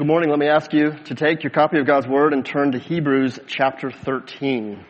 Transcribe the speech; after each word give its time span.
good 0.00 0.06
morning. 0.06 0.30
Let 0.30 0.38
me 0.38 0.48
ask 0.48 0.72
you 0.72 0.92
to 0.92 1.14
take 1.14 1.42
your 1.42 1.50
copy 1.50 1.78
of 1.78 1.86
God's 1.86 2.06
Word 2.06 2.32
and 2.32 2.42
turn 2.42 2.72
to 2.72 2.78
Hebrews 2.78 3.38
chapter 3.46 3.90
13. 3.90 4.82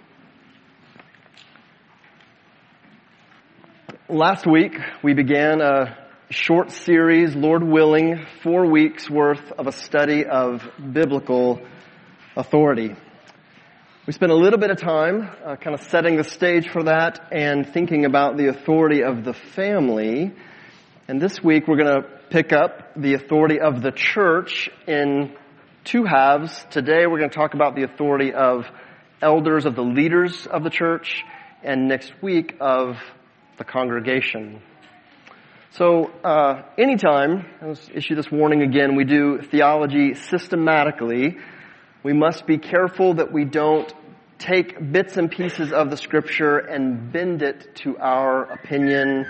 Last 4.09 4.47
week, 4.47 4.79
we 5.03 5.15
began 5.15 5.61
a 5.63 5.99
short 6.31 6.71
series, 6.71 7.35
Lord 7.35 7.65
willing, 7.65 8.25
four 8.45 8.71
weeks 8.71 9.11
worth 9.11 9.51
of 9.59 9.67
a 9.67 9.73
study 9.73 10.27
of 10.27 10.63
biblical 10.93 11.61
authority. 12.37 12.95
We 14.07 14.13
spent 14.13 14.31
a 14.31 14.37
little 14.37 14.61
bit 14.61 14.71
of 14.71 14.77
time 14.77 15.29
uh, 15.45 15.57
kind 15.57 15.75
of 15.75 15.83
setting 15.87 16.19
the 16.19 16.25
stage 16.25 16.71
for 16.71 16.85
that 16.85 17.33
and 17.33 17.69
thinking 17.73 18.05
about 18.05 18.37
the 18.37 18.47
authority 18.47 19.03
of 19.03 19.25
the 19.25 19.35
family. 19.35 20.37
And 21.11 21.21
this 21.21 21.43
week, 21.43 21.67
we're 21.67 21.77
going 21.77 22.03
to 22.03 22.09
pick 22.31 22.53
up 22.53 22.95
the 22.95 23.15
authority 23.15 23.59
of 23.59 23.83
the 23.83 23.91
church 23.91 24.71
in 24.87 25.35
two 25.83 26.05
halves. 26.05 26.65
Today 26.71 27.05
we're 27.09 27.19
going 27.19 27.31
to 27.31 27.35
talk 27.35 27.55
about 27.55 27.75
the 27.75 27.83
authority 27.83 28.33
of 28.33 28.65
elders, 29.21 29.67
of 29.67 29.75
the 29.75 29.83
leaders 29.83 30.47
of 30.47 30.63
the 30.63 30.71
church, 30.71 31.25
and 31.65 31.89
next 31.89 32.13
week 32.23 32.55
of 32.61 32.97
the 33.59 33.65
congregation. 33.65 34.63
So, 35.73 36.13
uh, 36.23 36.63
anytime, 36.79 37.45
let's 37.61 37.91
issue 37.93 38.15
this 38.15 38.31
warning 38.31 38.63
again, 38.63 38.95
we 38.95 39.03
do 39.03 39.43
theology 39.43 40.15
systematically, 40.15 41.39
we 42.05 42.13
must 42.13 42.47
be 42.47 42.57
careful 42.57 43.15
that 43.15 43.33
we 43.33 43.45
don't 43.45 43.93
take 44.39 44.93
bits 44.93 45.17
and 45.17 45.29
pieces 45.29 45.73
of 45.73 45.91
the 45.91 45.97
scripture 45.97 46.59
and 46.59 47.11
bend 47.13 47.43
it 47.43 47.75
to 47.83 47.99
our 47.99 48.45
opinion, 48.45 49.27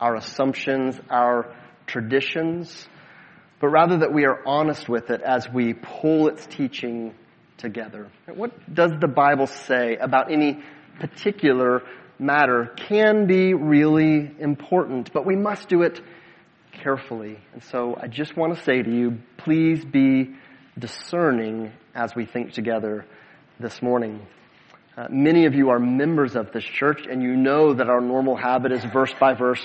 our 0.00 0.16
assumptions, 0.16 0.98
our 1.10 1.54
traditions, 1.86 2.88
but 3.60 3.68
rather 3.68 3.98
that 3.98 4.12
we 4.12 4.26
are 4.26 4.40
honest 4.46 4.88
with 4.88 5.10
it 5.10 5.22
as 5.22 5.48
we 5.48 5.74
pull 5.74 6.28
its 6.28 6.46
teaching 6.46 7.14
together. 7.56 8.10
What 8.26 8.52
does 8.72 8.92
the 9.00 9.08
Bible 9.08 9.46
say 9.46 9.96
about 9.96 10.30
any 10.30 10.62
particular 11.00 11.82
matter 12.18 12.72
can 12.88 13.26
be 13.26 13.54
really 13.54 14.30
important, 14.38 15.12
but 15.12 15.26
we 15.26 15.36
must 15.36 15.68
do 15.68 15.82
it 15.82 16.00
carefully. 16.72 17.38
And 17.52 17.62
so 17.62 17.96
I 18.00 18.08
just 18.08 18.36
want 18.36 18.56
to 18.56 18.62
say 18.62 18.82
to 18.82 18.90
you, 18.90 19.18
please 19.36 19.84
be 19.84 20.34
discerning 20.78 21.72
as 21.94 22.14
we 22.16 22.26
think 22.26 22.52
together 22.52 23.06
this 23.60 23.80
morning. 23.80 24.26
Uh, 24.96 25.08
many 25.10 25.46
of 25.46 25.54
you 25.56 25.70
are 25.70 25.80
members 25.80 26.36
of 26.36 26.52
this 26.52 26.62
church 26.62 27.06
and 27.10 27.20
you 27.20 27.34
know 27.34 27.74
that 27.74 27.88
our 27.88 28.00
normal 28.00 28.36
habit 28.36 28.70
is 28.70 28.84
verse 28.84 29.12
by 29.18 29.34
verse 29.34 29.60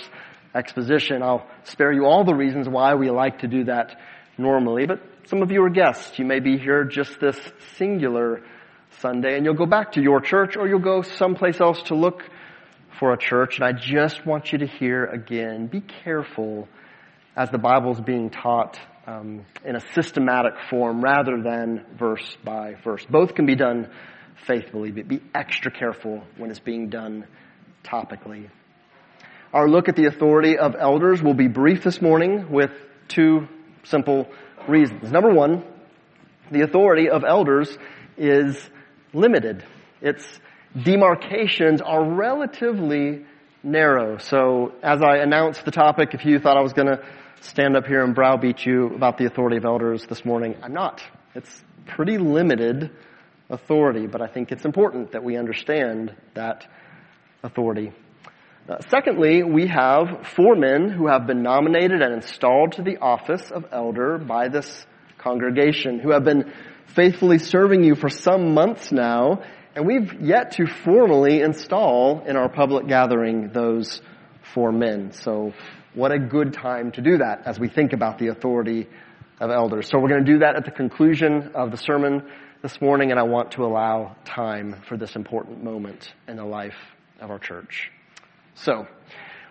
exposition. 0.56 1.22
I'll 1.22 1.46
spare 1.66 1.92
you 1.92 2.06
all 2.06 2.24
the 2.24 2.34
reasons 2.34 2.68
why 2.68 2.96
we 2.96 3.12
like 3.12 3.40
to 3.40 3.48
do 3.48 3.66
that 3.66 4.00
normally, 4.40 4.88
but 4.88 5.04
some 5.28 5.44
of 5.44 5.52
you 5.52 5.62
are 5.64 5.70
guests. 5.70 6.18
You 6.18 6.26
may 6.26 6.40
be 6.40 6.58
here 6.58 6.84
just 6.84 7.20
this 7.20 7.38
singular 7.78 8.42
Sunday 9.02 9.36
and 9.36 9.46
you'll 9.46 9.54
go 9.54 9.68
back 9.68 9.92
to 9.92 10.02
your 10.02 10.20
church 10.20 10.58
or 10.58 10.68
you'll 10.68 10.80
go 10.80 11.04
someplace 11.04 11.62
else 11.62 11.84
to 11.84 11.96
look 11.96 12.24
for 12.98 13.14
a 13.14 13.18
church. 13.18 13.58
And 13.58 13.66
I 13.66 13.72
just 13.72 14.26
want 14.26 14.52
you 14.52 14.58
to 14.58 14.66
hear 14.66 15.06
again, 15.06 15.68
be 15.68 15.82
careful 15.82 16.68
as 17.36 17.52
the 17.52 17.60
Bible 17.60 17.92
is 17.92 18.02
being 18.02 18.32
taught 18.32 18.80
um, 19.06 19.46
in 19.64 19.76
a 19.76 19.82
systematic 19.94 20.54
form 20.72 21.04
rather 21.04 21.40
than 21.44 21.86
verse 22.00 22.36
by 22.44 22.78
verse. 22.84 23.06
Both 23.08 23.36
can 23.36 23.46
be 23.46 23.56
done 23.56 23.92
faithfully, 24.45 24.92
but 24.92 25.08
be 25.08 25.22
extra 25.34 25.72
careful 25.72 26.23
when 26.38 26.50
it's 26.50 26.59
being 26.59 26.90
done 26.90 27.26
topically. 27.84 28.50
Our 29.54 29.68
look 29.68 29.90
at 29.90 29.95
the 29.95 30.06
authority 30.06 30.58
of 30.58 30.76
elders 30.80 31.22
will 31.22 31.34
be 31.34 31.48
brief 31.48 31.84
this 31.84 32.02
morning 32.02 32.52
with 32.52 32.72
two 33.08 33.48
simple 33.84 34.30
reasons. 34.67 35.12
Number 35.12 35.34
one, 35.34 35.64
the 36.52 36.62
authority 36.62 37.10
of 37.10 37.23
elders 37.23 37.76
is 38.17 38.58
limited. 39.14 39.64
Its 40.02 40.23
demarcations 40.80 41.82
are 41.82 42.04
relatively 42.04 43.26
narrow. 43.64 44.17
So 44.17 44.73
as 44.83 45.02
I 45.02 45.17
announced 45.17 45.66
the 45.66 45.71
topic, 45.71 46.14
if 46.14 46.26
you 46.26 46.39
thought 46.39 46.58
I 46.58 46.61
was 46.61 46.73
going 46.73 46.88
to 46.88 47.04
stand 47.42 47.76
up 47.76 47.86
here 47.86 48.04
and 48.04 48.14
browbeat 48.14 48.66
you 48.66 48.88
about 48.94 49.17
the 49.17 49.26
authority 49.26 49.58
of 49.58 49.66
elders 49.66 50.06
this 50.06 50.23
morning, 50.23 50.58
I'm 50.61 50.73
not. 50.73 51.02
It's 51.33 51.64
pretty 51.88 52.17
limited 52.17 52.92
authority, 53.49 54.08
but 54.08 54.21
I 54.21 54.27
think 54.27 54.52
it's 54.52 54.65
important 54.65 55.14
that 55.14 55.23
we 55.23 55.37
understand 55.37 56.15
that 56.36 56.67
authority. 57.43 57.92
Uh, 58.67 58.77
secondly, 58.89 59.42
we 59.42 59.67
have 59.67 60.27
four 60.36 60.55
men 60.55 60.89
who 60.89 61.08
have 61.08 61.26
been 61.26 61.42
nominated 61.42 62.02
and 62.02 62.14
installed 62.14 62.73
to 62.73 62.83
the 62.83 62.98
office 62.98 63.49
of 63.49 63.65
elder 63.71 64.20
by 64.20 64.48
this 64.48 64.86
congregation, 65.17 65.99
who 65.99 66.11
have 66.11 66.23
been 66.23 66.54
faithfully 66.95 67.39
serving 67.39 67.83
you 67.83 67.95
for 67.95 68.09
some 68.09 68.54
months 68.54 68.92
now, 68.92 69.42
and 69.76 69.88
we've 69.88 70.21
yet 70.21 70.52
to 70.52 70.65
formally 70.67 71.42
install 71.42 72.23
in 72.26 72.36
our 72.36 72.49
public 72.49 72.88
gathering 72.88 73.49
those 73.54 74.02
four 74.54 74.71
men. 74.71 75.11
So 75.11 75.54
what 75.93 76.11
a 76.11 76.20
good 76.20 76.54
time 76.54 76.92
to 76.93 77.02
do 77.02 77.17
that 77.17 77.43
as 77.45 77.59
we 77.59 77.70
think 77.70 77.93
about 77.93 78.20
the 78.20 78.27
authority 78.27 78.88
of 79.39 79.49
elders. 79.52 79.88
So 79.89 79.99
we're 79.99 80.09
going 80.09 80.26
to 80.26 80.32
do 80.33 80.39
that 80.39 80.55
at 80.55 80.65
the 80.65 80.71
conclusion 80.71 81.52
of 81.55 81.71
the 81.71 81.77
sermon 81.77 82.23
this 82.61 82.81
morning, 82.81 83.11
and 83.11 83.20
I 83.20 83.23
want 83.23 83.52
to 83.52 83.64
allow 83.64 84.17
time 84.25 84.81
for 84.87 84.97
this 84.97 85.15
important 85.15 85.64
moment 85.64 86.14
in 86.27 86.36
the 86.36 86.45
life 86.45 86.75
of 87.21 87.31
our 87.31 87.39
church. 87.39 87.92
So, 88.55 88.86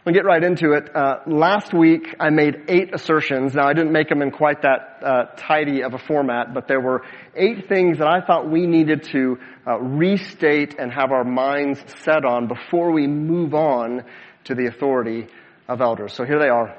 We'll 0.04 0.14
get 0.14 0.24
right 0.24 0.42
into 0.42 0.72
it. 0.72 0.96
Uh, 0.96 1.18
last 1.26 1.74
week 1.74 2.16
I 2.18 2.30
made 2.30 2.62
eight 2.68 2.94
assertions. 2.94 3.52
Now 3.52 3.68
I 3.68 3.74
didn't 3.74 3.92
make 3.92 4.08
them 4.08 4.22
in 4.22 4.30
quite 4.30 4.62
that 4.62 5.02
uh, 5.02 5.24
tidy 5.36 5.82
of 5.82 5.92
a 5.92 5.98
format, 5.98 6.54
but 6.54 6.66
there 6.66 6.80
were 6.80 7.02
eight 7.34 7.68
things 7.68 7.98
that 7.98 8.06
I 8.06 8.24
thought 8.24 8.48
we 8.48 8.66
needed 8.66 9.02
to 9.12 9.36
uh, 9.66 9.78
restate 9.78 10.76
and 10.78 10.90
have 10.90 11.10
our 11.10 11.24
minds 11.24 11.84
set 12.04 12.24
on 12.24 12.48
before 12.48 12.90
we 12.90 13.06
move 13.06 13.52
on 13.52 14.04
to 14.44 14.54
the 14.54 14.66
authority 14.66 15.26
of 15.68 15.82
elders. 15.82 16.14
So 16.14 16.24
here 16.24 16.38
they 16.38 16.48
are. 16.48 16.74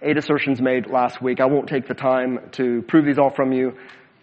Eight 0.00 0.16
assertions 0.16 0.60
made 0.60 0.88
last 0.88 1.22
week. 1.22 1.38
I 1.38 1.46
won't 1.46 1.68
take 1.68 1.86
the 1.86 1.94
time 1.94 2.50
to 2.52 2.82
prove 2.88 3.04
these 3.04 3.18
all 3.18 3.30
from 3.30 3.52
you 3.52 3.76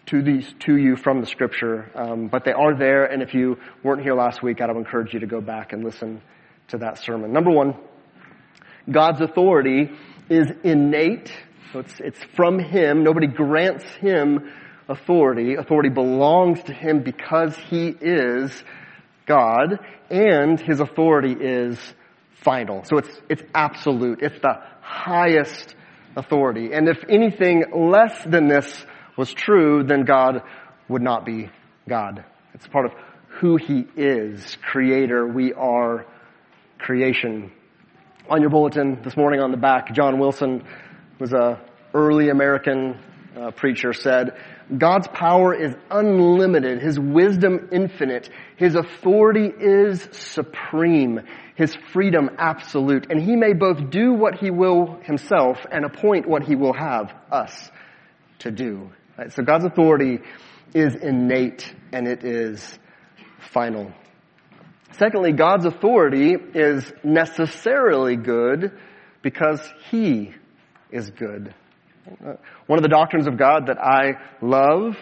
to 0.09 0.21
these 0.21 0.51
to 0.59 0.75
you 0.75 0.95
from 0.95 1.21
the 1.21 1.27
scripture, 1.27 1.91
um, 1.95 2.27
but 2.27 2.43
they 2.43 2.51
are 2.51 2.77
there. 2.77 3.05
And 3.05 3.21
if 3.21 3.33
you 3.33 3.57
weren't 3.83 4.01
here 4.01 4.15
last 4.15 4.41
week, 4.41 4.61
I'd 4.61 4.69
encourage 4.69 5.13
you 5.13 5.19
to 5.19 5.27
go 5.27 5.41
back 5.41 5.73
and 5.73 5.83
listen 5.83 6.21
to 6.69 6.77
that 6.79 6.97
sermon. 6.99 7.31
Number 7.31 7.51
one, 7.51 7.75
God's 8.89 9.21
authority 9.21 9.91
is 10.29 10.47
innate. 10.63 11.31
So 11.71 11.79
it's, 11.79 11.99
it's 11.99 12.23
from 12.35 12.59
Him. 12.59 13.03
Nobody 13.03 13.27
grants 13.27 13.85
Him 14.01 14.51
authority. 14.87 15.55
Authority 15.55 15.89
belongs 15.89 16.63
to 16.63 16.73
Him 16.73 17.03
because 17.03 17.55
He 17.69 17.87
is 17.89 18.63
God 19.27 19.79
and 20.09 20.59
His 20.59 20.79
authority 20.79 21.35
is 21.39 21.77
final. 22.43 22.83
So 22.85 22.97
it's, 22.97 23.21
it's 23.29 23.43
absolute. 23.53 24.21
It's 24.21 24.39
the 24.39 24.59
highest 24.81 25.75
authority. 26.15 26.73
And 26.73 26.87
if 26.89 26.97
anything 27.07 27.65
less 27.71 28.23
than 28.23 28.47
this 28.47 28.85
was 29.19 29.33
true, 29.33 29.83
then 29.83 30.05
God 30.05 30.43
would 30.87 31.01
not 31.01 31.25
be 31.25 31.49
God. 31.89 32.23
It's 32.53 32.65
part 32.67 32.85
of 32.85 32.93
who 33.27 33.57
He 33.57 33.85
is. 33.97 34.57
Creator. 34.61 35.27
We 35.27 35.51
are 35.51 36.05
creation. 36.77 37.51
On 38.29 38.39
your 38.39 38.49
bulletin 38.49 39.01
this 39.03 39.17
morning 39.17 39.41
on 39.41 39.51
the 39.51 39.57
back, 39.57 39.93
John 39.93 40.19
Wilson 40.19 40.63
was 41.19 41.33
a 41.33 41.59
early 41.93 42.29
American 42.29 42.97
uh, 43.37 43.51
preacher 43.51 43.91
said, 43.91 44.37
God's 44.77 45.09
power 45.09 45.53
is 45.53 45.75
unlimited, 45.91 46.81
His 46.81 46.97
wisdom 46.97 47.67
infinite, 47.73 48.29
His 48.55 48.75
authority 48.75 49.51
is 49.59 50.07
supreme, 50.13 51.19
His 51.55 51.75
freedom 51.91 52.29
absolute, 52.37 53.07
and 53.11 53.21
He 53.21 53.35
may 53.35 53.51
both 53.51 53.89
do 53.89 54.13
what 54.13 54.35
He 54.35 54.49
will 54.49 54.97
Himself 55.03 55.57
and 55.69 55.83
appoint 55.83 56.25
what 56.25 56.43
He 56.43 56.55
will 56.55 56.73
have 56.73 57.13
us 57.29 57.69
to 58.39 58.51
do. 58.51 58.91
Right? 59.19 59.33
So 59.33 59.43
God's 59.43 59.65
authority 59.65 60.19
is 60.73 60.95
innate 60.95 61.73
and 61.91 62.07
it 62.07 62.23
is 62.23 62.79
final. 63.51 63.91
Secondly, 64.93 65.33
God's 65.33 65.65
authority 65.65 66.37
is 66.53 66.89
necessarily 67.03 68.15
good 68.15 68.71
because 69.21 69.61
He 69.91 70.33
is 70.89 71.09
good. 71.09 71.53
One 72.67 72.79
of 72.79 72.81
the 72.81 72.89
doctrines 72.89 73.27
of 73.27 73.37
God 73.37 73.67
that 73.67 73.77
I 73.77 74.13
love 74.41 74.95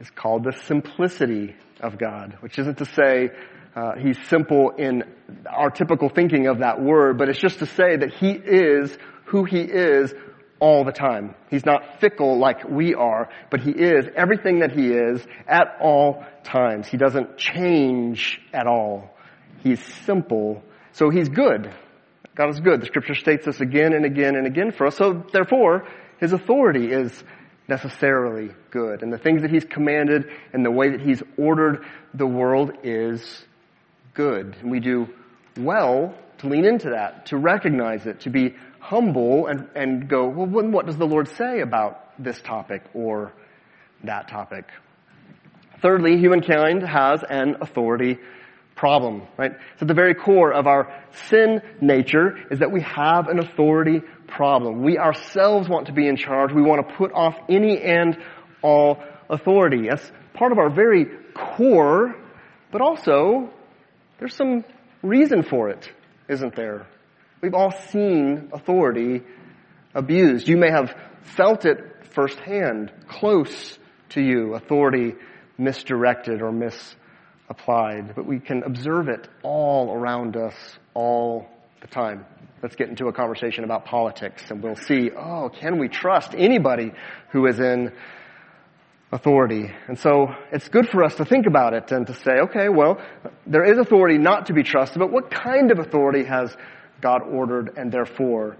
is 0.00 0.10
called 0.10 0.42
the 0.42 0.58
simplicity 0.64 1.54
of 1.80 1.98
God, 1.98 2.38
which 2.40 2.58
isn't 2.58 2.78
to 2.78 2.84
say 2.84 3.30
uh, 3.76 3.92
He's 3.96 4.18
simple 4.26 4.70
in 4.70 5.04
our 5.48 5.70
typical 5.70 6.08
thinking 6.08 6.48
of 6.48 6.58
that 6.58 6.82
word, 6.82 7.16
but 7.16 7.28
it's 7.28 7.38
just 7.38 7.60
to 7.60 7.66
say 7.66 7.96
that 7.96 8.12
He 8.14 8.32
is 8.32 8.98
who 9.26 9.44
He 9.44 9.60
is 9.60 10.12
all 10.62 10.84
the 10.84 10.92
time. 10.92 11.34
He's 11.50 11.66
not 11.66 12.00
fickle 12.00 12.38
like 12.38 12.62
we 12.68 12.94
are, 12.94 13.28
but 13.50 13.60
He 13.60 13.72
is 13.72 14.06
everything 14.14 14.60
that 14.60 14.70
He 14.70 14.92
is 14.92 15.20
at 15.48 15.76
all 15.80 16.24
times. 16.44 16.86
He 16.86 16.96
doesn't 16.96 17.36
change 17.36 18.40
at 18.52 18.68
all. 18.68 19.10
He's 19.64 19.84
simple, 20.06 20.62
so 20.92 21.10
he's 21.10 21.28
good. 21.28 21.74
God 22.36 22.50
is 22.50 22.60
good. 22.60 22.80
The 22.80 22.86
scripture 22.86 23.16
states 23.16 23.44
this 23.44 23.60
again 23.60 23.92
and 23.92 24.04
again 24.04 24.36
and 24.36 24.46
again 24.46 24.70
for 24.70 24.86
us. 24.86 24.96
So 24.96 25.24
therefore, 25.32 25.88
his 26.20 26.32
authority 26.32 26.92
is 26.92 27.12
necessarily 27.66 28.50
good. 28.70 29.02
And 29.02 29.12
the 29.12 29.18
things 29.18 29.42
that 29.42 29.50
he's 29.50 29.64
commanded 29.64 30.30
and 30.52 30.64
the 30.64 30.70
way 30.70 30.90
that 30.90 31.00
he's 31.00 31.22
ordered 31.36 31.84
the 32.14 32.26
world 32.26 32.70
is 32.84 33.44
good. 34.14 34.56
And 34.60 34.70
we 34.70 34.78
do 34.78 35.08
well 35.56 36.14
to 36.38 36.48
lean 36.48 36.64
into 36.64 36.90
that, 36.90 37.26
to 37.26 37.36
recognize 37.36 38.06
it, 38.06 38.20
to 38.20 38.30
be 38.30 38.54
humble 38.82 39.46
and, 39.46 39.68
and 39.76 40.08
go, 40.08 40.26
well, 40.26 40.46
what 40.46 40.86
does 40.86 40.96
the 40.96 41.06
Lord 41.06 41.28
say 41.28 41.60
about 41.60 42.20
this 42.22 42.40
topic 42.42 42.82
or 42.94 43.32
that 44.02 44.28
topic? 44.28 44.64
Thirdly, 45.80 46.18
humankind 46.18 46.82
has 46.82 47.22
an 47.22 47.56
authority 47.60 48.18
problem, 48.74 49.22
right? 49.36 49.52
So 49.78 49.82
at 49.82 49.88
the 49.88 49.94
very 49.94 50.14
core 50.14 50.52
of 50.52 50.66
our 50.66 50.92
sin 51.28 51.62
nature 51.80 52.36
is 52.50 52.58
that 52.58 52.72
we 52.72 52.82
have 52.82 53.28
an 53.28 53.38
authority 53.38 54.00
problem. 54.26 54.82
We 54.82 54.98
ourselves 54.98 55.68
want 55.68 55.86
to 55.86 55.92
be 55.92 56.08
in 56.08 56.16
charge. 56.16 56.52
We 56.52 56.62
want 56.62 56.88
to 56.88 56.94
put 56.96 57.12
off 57.12 57.36
any 57.48 57.80
and 57.80 58.18
all 58.62 59.02
authority. 59.30 59.88
That's 59.88 60.10
part 60.34 60.50
of 60.50 60.58
our 60.58 60.70
very 60.70 61.06
core, 61.34 62.16
but 62.72 62.80
also 62.80 63.50
there's 64.18 64.34
some 64.34 64.64
reason 65.02 65.44
for 65.44 65.68
it, 65.68 65.88
isn't 66.28 66.56
there? 66.56 66.86
We've 67.42 67.54
all 67.54 67.72
seen 67.72 68.50
authority 68.52 69.20
abused. 69.96 70.46
You 70.46 70.56
may 70.56 70.70
have 70.70 70.94
felt 71.36 71.64
it 71.64 71.78
firsthand, 72.14 72.92
close 73.08 73.80
to 74.10 74.22
you, 74.22 74.54
authority 74.54 75.14
misdirected 75.58 76.40
or 76.40 76.52
misapplied. 76.52 78.14
But 78.14 78.26
we 78.26 78.38
can 78.38 78.62
observe 78.62 79.08
it 79.08 79.26
all 79.42 79.92
around 79.92 80.36
us 80.36 80.54
all 80.94 81.48
the 81.80 81.88
time. 81.88 82.24
Let's 82.62 82.76
get 82.76 82.90
into 82.90 83.08
a 83.08 83.12
conversation 83.12 83.64
about 83.64 83.86
politics 83.86 84.48
and 84.48 84.62
we'll 84.62 84.76
see, 84.76 85.10
oh, 85.10 85.48
can 85.48 85.80
we 85.80 85.88
trust 85.88 86.36
anybody 86.36 86.92
who 87.32 87.44
is 87.48 87.58
in 87.58 87.90
authority. 89.10 89.68
And 89.88 89.98
so 89.98 90.28
it's 90.52 90.68
good 90.68 90.88
for 90.88 91.02
us 91.02 91.16
to 91.16 91.24
think 91.24 91.46
about 91.46 91.74
it 91.74 91.90
and 91.90 92.06
to 92.06 92.14
say, 92.14 92.38
okay, 92.44 92.68
well, 92.68 93.02
there 93.48 93.64
is 93.64 93.78
authority 93.78 94.16
not 94.16 94.46
to 94.46 94.52
be 94.52 94.62
trusted, 94.62 95.00
but 95.00 95.10
what 95.10 95.28
kind 95.28 95.72
of 95.72 95.80
authority 95.80 96.24
has 96.24 96.56
God 97.02 97.22
ordered 97.22 97.72
and 97.76 97.92
therefore 97.92 98.56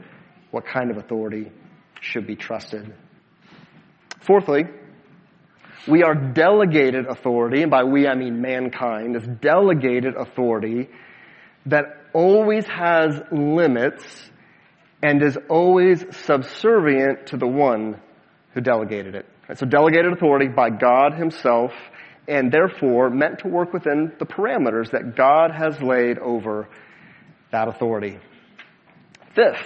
what 0.50 0.66
kind 0.66 0.90
of 0.90 0.98
authority 0.98 1.50
should 2.00 2.26
be 2.26 2.36
trusted? 2.36 2.92
Fourthly, 4.20 4.64
we 5.88 6.04
are 6.04 6.14
delegated 6.14 7.06
authority, 7.06 7.62
and 7.62 7.70
by 7.70 7.82
we 7.84 8.06
I 8.06 8.14
mean 8.14 8.40
mankind, 8.40 9.16
is 9.16 9.26
delegated 9.40 10.14
authority 10.14 10.88
that 11.66 11.84
always 12.12 12.66
has 12.66 13.20
limits 13.32 14.04
and 15.02 15.22
is 15.22 15.36
always 15.48 16.04
subservient 16.24 17.28
to 17.28 17.36
the 17.36 17.48
one 17.48 18.00
who 18.54 18.60
delegated 18.60 19.16
it. 19.16 19.26
So 19.56 19.66
delegated 19.66 20.12
authority 20.12 20.48
by 20.48 20.70
God 20.70 21.14
himself 21.14 21.72
and 22.28 22.52
therefore 22.52 23.10
meant 23.10 23.40
to 23.40 23.48
work 23.48 23.72
within 23.72 24.12
the 24.18 24.26
parameters 24.26 24.92
that 24.92 25.16
God 25.16 25.50
has 25.50 25.80
laid 25.82 26.18
over 26.18 26.68
that 27.50 27.66
authority. 27.66 28.18
Fifth, 29.34 29.64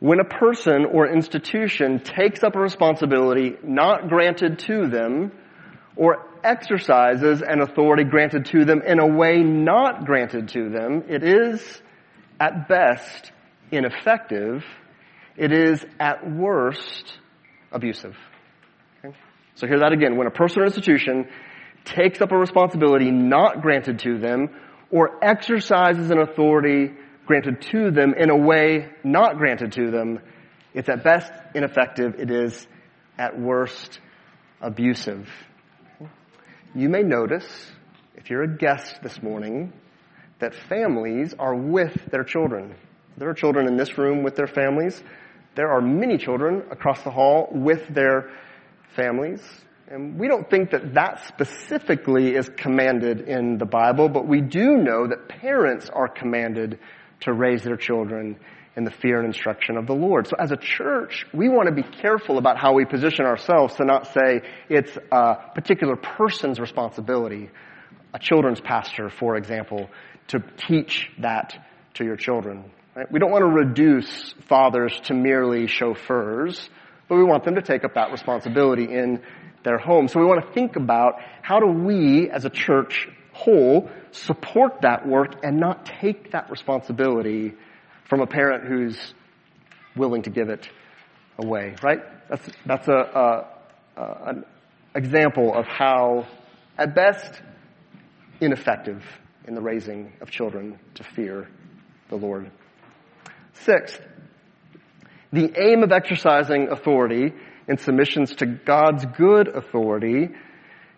when 0.00 0.20
a 0.20 0.24
person 0.24 0.84
or 0.84 1.08
institution 1.08 2.00
takes 2.00 2.42
up 2.42 2.56
a 2.56 2.60
responsibility 2.60 3.56
not 3.62 4.08
granted 4.08 4.58
to 4.60 4.88
them 4.88 5.32
or 5.96 6.26
exercises 6.42 7.42
an 7.42 7.60
authority 7.60 8.04
granted 8.04 8.46
to 8.46 8.64
them 8.64 8.82
in 8.82 8.98
a 8.98 9.06
way 9.06 9.38
not 9.38 10.04
granted 10.04 10.48
to 10.48 10.68
them, 10.68 11.04
it 11.08 11.22
is 11.22 11.82
at 12.40 12.68
best 12.68 13.32
ineffective. 13.70 14.64
It 15.36 15.52
is 15.52 15.84
at 15.98 16.30
worst 16.30 17.18
abusive. 17.72 18.16
Okay? 19.04 19.16
So 19.54 19.66
hear 19.66 19.80
that 19.80 19.92
again. 19.92 20.16
When 20.16 20.26
a 20.26 20.30
person 20.30 20.62
or 20.62 20.66
institution 20.66 21.28
takes 21.84 22.20
up 22.20 22.32
a 22.32 22.36
responsibility 22.36 23.10
not 23.10 23.62
granted 23.62 24.00
to 24.00 24.18
them 24.18 24.48
or 24.90 25.24
exercises 25.24 26.10
an 26.10 26.18
authority 26.18 26.92
granted 27.26 27.62
to 27.62 27.90
them 27.90 28.14
in 28.14 28.30
a 28.30 28.36
way 28.36 28.90
not 29.02 29.36
granted 29.36 29.72
to 29.72 29.90
them, 29.90 30.20
it's 30.72 30.88
at 30.88 31.04
best 31.04 31.32
ineffective. 31.54 32.16
It 32.18 32.30
is 32.30 32.66
at 33.18 33.38
worst 33.38 34.00
abusive. 34.60 35.28
You 36.74 36.88
may 36.88 37.02
notice, 37.02 37.46
if 38.16 38.30
you're 38.30 38.42
a 38.42 38.56
guest 38.56 39.00
this 39.02 39.22
morning, 39.22 39.72
that 40.40 40.54
families 40.68 41.34
are 41.38 41.54
with 41.54 41.96
their 42.10 42.24
children. 42.24 42.74
There 43.16 43.28
are 43.28 43.34
children 43.34 43.68
in 43.68 43.76
this 43.76 43.96
room 43.96 44.24
with 44.24 44.34
their 44.34 44.48
families. 44.48 45.00
There 45.54 45.70
are 45.70 45.80
many 45.80 46.18
children 46.18 46.64
across 46.70 47.02
the 47.02 47.10
hall 47.10 47.48
with 47.52 47.86
their 47.94 48.30
families. 48.96 49.40
And 49.86 50.18
we 50.18 50.26
don't 50.26 50.48
think 50.50 50.70
that 50.70 50.94
that 50.94 51.24
specifically 51.28 52.34
is 52.34 52.50
commanded 52.56 53.20
in 53.20 53.58
the 53.58 53.66
Bible, 53.66 54.08
but 54.08 54.26
we 54.26 54.40
do 54.40 54.76
know 54.76 55.06
that 55.06 55.28
parents 55.28 55.88
are 55.90 56.08
commanded 56.08 56.80
to 57.24 57.32
raise 57.32 57.62
their 57.62 57.76
children 57.76 58.38
in 58.76 58.84
the 58.84 58.90
fear 58.90 59.18
and 59.18 59.26
instruction 59.26 59.76
of 59.76 59.86
the 59.86 59.94
Lord. 59.94 60.26
So 60.26 60.36
as 60.38 60.50
a 60.50 60.56
church, 60.56 61.26
we 61.32 61.48
want 61.48 61.68
to 61.68 61.74
be 61.74 61.82
careful 61.82 62.38
about 62.38 62.58
how 62.58 62.72
we 62.72 62.84
position 62.84 63.24
ourselves 63.24 63.74
to 63.76 63.84
not 63.84 64.12
say 64.12 64.42
it's 64.68 64.96
a 65.12 65.36
particular 65.54 65.96
person's 65.96 66.58
responsibility, 66.58 67.50
a 68.12 68.18
children's 68.18 68.60
pastor, 68.60 69.10
for 69.10 69.36
example, 69.36 69.88
to 70.28 70.42
teach 70.56 71.08
that 71.20 71.54
to 71.94 72.04
your 72.04 72.16
children. 72.16 72.70
Right? 72.96 73.10
We 73.10 73.20
don't 73.20 73.30
want 73.30 73.42
to 73.42 73.50
reduce 73.50 74.34
fathers 74.48 74.98
to 75.04 75.14
merely 75.14 75.66
chauffeurs, 75.66 76.68
but 77.08 77.16
we 77.16 77.24
want 77.24 77.44
them 77.44 77.54
to 77.56 77.62
take 77.62 77.84
up 77.84 77.94
that 77.94 78.10
responsibility 78.10 78.84
in 78.84 79.20
their 79.64 79.78
home. 79.78 80.08
So 80.08 80.20
we 80.20 80.26
want 80.26 80.46
to 80.46 80.52
think 80.52 80.76
about 80.76 81.14
how 81.42 81.60
do 81.60 81.66
we 81.66 82.28
as 82.30 82.44
a 82.44 82.50
church 82.50 83.08
whole 83.34 83.90
support 84.12 84.82
that 84.82 85.06
work 85.06 85.34
and 85.42 85.58
not 85.58 85.84
take 86.00 86.30
that 86.30 86.50
responsibility 86.50 87.52
from 88.08 88.20
a 88.20 88.26
parent 88.26 88.64
who's 88.64 89.14
willing 89.96 90.22
to 90.22 90.30
give 90.30 90.48
it 90.48 90.68
away, 91.38 91.74
right? 91.82 92.00
That's, 92.28 92.48
that's 92.64 92.88
a, 92.88 92.92
a, 92.92 94.00
a 94.00 94.28
an 94.28 94.44
example 94.94 95.52
of 95.52 95.66
how, 95.66 96.26
at 96.78 96.94
best, 96.94 97.42
ineffective 98.40 99.02
in 99.46 99.54
the 99.54 99.60
raising 99.60 100.12
of 100.20 100.30
children 100.30 100.78
to 100.94 101.02
fear 101.02 101.48
the 102.08 102.16
Lord. 102.16 102.50
Sixth, 103.52 104.00
the 105.32 105.52
aim 105.60 105.82
of 105.82 105.90
exercising 105.90 106.68
authority 106.68 107.32
in 107.66 107.78
submissions 107.78 108.36
to 108.36 108.46
God's 108.46 109.04
good 109.06 109.48
authority 109.48 110.28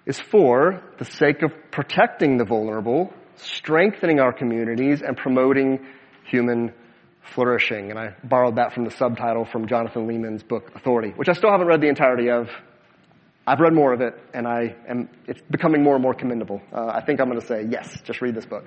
is 0.07 0.19
for 0.19 0.83
the 0.99 1.05
sake 1.05 1.43
of 1.43 1.53
protecting 1.71 2.39
the 2.39 2.45
vulnerable, 2.45 3.13
strengthening 3.37 4.21
our 4.21 4.33
communities, 4.33 5.03
and 5.03 5.17
promoting 5.17 5.85
human 6.25 6.73
flourishing. 7.35 7.91
And 7.91 7.99
I 7.99 8.15
borrowed 8.23 8.57
that 8.57 8.73
from 8.73 8.85
the 8.85 8.91
subtitle 8.93 9.45
from 9.45 9.67
Jonathan 9.67 10.07
Leeman's 10.07 10.45
book, 10.45 10.71
Authority, 10.75 11.11
which 11.11 11.29
I 11.29 11.33
still 11.33 11.51
haven't 11.51 11.67
read 11.67 11.81
the 11.81 11.89
entirety 11.89 12.31
of. 12.31 12.49
I've 13.49 13.61
read 13.61 13.75
more 13.75 13.93
of 13.93 14.01
it, 14.01 14.15
and 14.35 14.47
I 14.47 14.75
am, 14.89 15.09
it's 15.27 15.41
becoming 15.51 15.83
more 15.83 15.95
and 15.95 16.03
more 16.03 16.15
commendable. 16.15 16.61
Uh, 16.73 16.87
I 16.87 17.05
think 17.05 17.21
I'm 17.21 17.29
going 17.29 17.41
to 17.41 17.47
say, 17.47 17.67
yes, 17.69 18.01
just 18.03 18.21
read 18.21 18.35
this 18.35 18.47
book. 18.47 18.65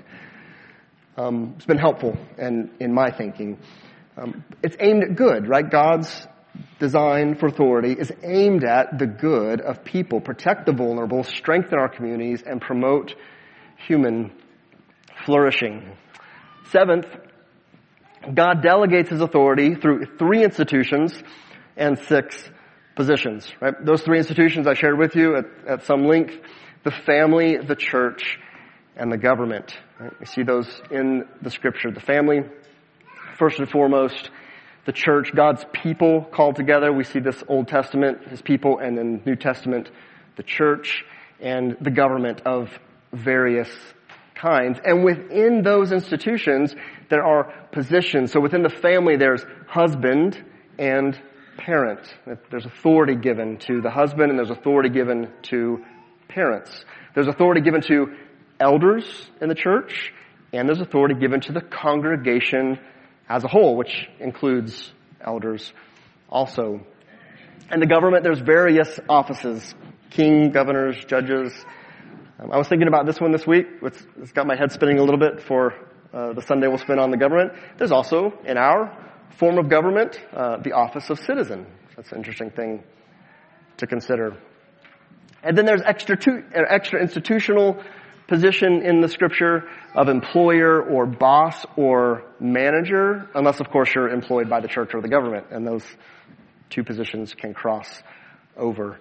Um, 1.17 1.53
it's 1.58 1.65
been 1.65 1.77
helpful 1.77 2.17
in, 2.38 2.72
in 2.79 2.93
my 2.93 3.12
thinking. 3.12 3.60
Um, 4.15 4.46
it's 4.63 4.77
aimed 4.79 5.03
at 5.03 5.15
good, 5.15 5.50
right? 5.50 5.69
God's 5.69 6.27
design 6.80 7.36
for 7.36 7.48
authority 7.48 7.94
is 7.94 8.12
aimed 8.24 8.63
at 8.63 8.98
the 8.98 9.06
good 9.06 9.62
of 9.62 9.84
people, 9.84 10.22
protect 10.22 10.66
the 10.66 10.74
vulnerable, 10.74 11.24
strengthen 11.24 11.78
our 11.78 11.89
communities, 11.89 12.44
and 12.46 12.62
promote 12.62 13.16
human 13.88 14.32
flourishing. 15.25 15.96
Seventh, 16.72 17.08
God 18.34 18.62
delegates 18.62 19.10
his 19.10 19.22
authority 19.22 19.75
through 19.75 20.06
three 20.18 20.44
institutions 20.44 21.13
and 21.78 21.98
six 21.98 22.50
positions, 22.96 23.50
right? 23.62 23.74
Those 23.84 24.01
three 24.01 24.18
institutions 24.18 24.68
I 24.68 24.74
shared 24.74 24.98
with 24.98 25.16
you 25.16 25.38
at, 25.38 25.46
at 25.68 25.86
some 25.86 26.06
length, 26.06 26.36
the 26.84 26.92
family, 26.92 27.58
the 27.58 27.75
church, 27.75 28.38
and 28.96 29.12
the 29.12 29.18
government. 29.18 29.74
Right? 30.00 30.12
We 30.20 30.25
see 30.25 30.44
those 30.44 30.82
in 30.92 31.24
the 31.42 31.50
scripture. 31.50 31.92
The 31.92 32.01
family, 32.01 32.42
first 33.38 33.60
and 33.60 33.70
foremost, 33.70 34.30
the 34.86 34.91
church, 34.91 35.33
God's 35.36 35.65
people 35.71 36.24
called 36.24 36.55
together. 36.55 36.91
We 36.91 37.03
see 37.03 37.19
this 37.19 37.43
Old 37.48 37.67
Testament, 37.67 38.27
His 38.27 38.41
people, 38.41 38.79
and 38.79 38.98
then 38.98 39.21
New 39.25 39.36
Testament, 39.36 39.89
the 40.36 40.43
church 40.43 41.03
and 41.39 41.77
the 41.79 41.91
government 41.91 42.41
of 42.45 42.69
various 43.12 43.69
kinds. 44.36 44.79
And 44.83 45.03
within 45.03 45.62
those 45.63 45.91
institutions, 45.91 46.74
there 47.09 47.24
are 47.24 47.53
positions. 47.71 48.31
So 48.31 48.39
within 48.39 48.63
the 48.63 48.69
family, 48.69 49.17
there's 49.17 49.45
husband 49.67 50.43
and 50.77 51.19
parent. 51.57 52.01
There's 52.50 52.65
authority 52.65 53.15
given 53.15 53.57
to 53.59 53.81
the 53.81 53.89
husband 53.89 54.29
and 54.29 54.39
there's 54.39 54.50
authority 54.50 54.89
given 54.89 55.29
to 55.43 55.83
parents. 56.29 56.86
There's 57.13 57.27
authority 57.27 57.62
given 57.62 57.81
to 57.81 58.15
elders 58.59 59.29
in 59.41 59.50
the 59.50 59.55
church 59.55 60.13
and 60.53 60.67
there's 60.67 60.81
authority 60.81 61.15
given 61.15 61.41
to 61.41 61.51
the 61.51 61.62
congregation 61.62 62.79
as 63.29 63.43
a 63.43 63.48
whole, 63.48 63.77
which 63.77 64.09
includes 64.19 64.91
elders 65.21 65.71
also. 66.29 66.81
In 67.71 67.79
the 67.79 67.86
government, 67.86 68.24
there's 68.24 68.39
various 68.39 69.00
offices. 69.07 69.75
King, 70.09 70.51
governors, 70.51 70.98
judges. 71.05 71.53
Um, 72.39 72.51
I 72.51 72.57
was 72.57 72.67
thinking 72.67 72.88
about 72.88 73.05
this 73.05 73.19
one 73.19 73.31
this 73.31 73.45
week. 73.45 73.67
It's, 73.83 74.03
it's 74.19 74.31
got 74.31 74.48
my 74.48 74.55
head 74.55 74.71
spinning 74.71 74.98
a 74.98 75.03
little 75.03 75.19
bit 75.19 75.43
for 75.43 75.75
uh, 76.12 76.33
the 76.33 76.41
Sunday 76.41 76.67
we'll 76.67 76.79
spend 76.79 77.00
on 77.00 77.12
the 77.12 77.17
government. 77.17 77.51
There's 77.77 77.91
also, 77.91 78.33
in 78.43 78.57
our 78.57 78.98
form 79.38 79.59
of 79.59 79.69
government, 79.69 80.19
uh, 80.33 80.57
the 80.57 80.71
office 80.71 81.09
of 81.12 81.19
citizen. 81.19 81.67
That's 81.95 82.12
an 82.12 82.17
interesting 82.17 82.50
thing 82.50 82.83
to 83.77 83.86
consider. 83.86 84.38
And 85.43 85.55
then 85.55 85.65
there's 85.65 85.83
extra, 85.83 86.17
tu- 86.17 86.43
uh, 86.55 86.62
extra 86.67 87.00
institutional 87.00 87.83
position 88.29 88.83
in 88.83 89.01
the 89.01 89.09
scripture 89.09 89.67
of 89.95 90.07
employer 90.07 90.81
or 90.81 91.05
boss 91.05 91.65
or 91.75 92.24
manager, 92.39 93.27
unless 93.33 93.59
of 93.59 93.69
course 93.69 93.93
you're 93.93 94.09
employed 94.09 94.50
by 94.50 94.62
the 94.62 94.67
church 94.67 94.91
or 94.93 95.01
the 95.01 95.09
government, 95.09 95.48
and 95.51 95.67
those 95.67 95.83
two 96.69 96.83
positions 96.83 97.33
can 97.33 97.53
cross 97.53 98.01
over 98.55 99.00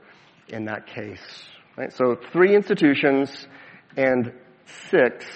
in 0.49 0.64
that 0.64 0.87
case. 0.87 1.20
Right? 1.76 1.92
So 1.92 2.16
three 2.32 2.56
institutions 2.56 3.47
and 3.97 4.32
six 4.90 5.26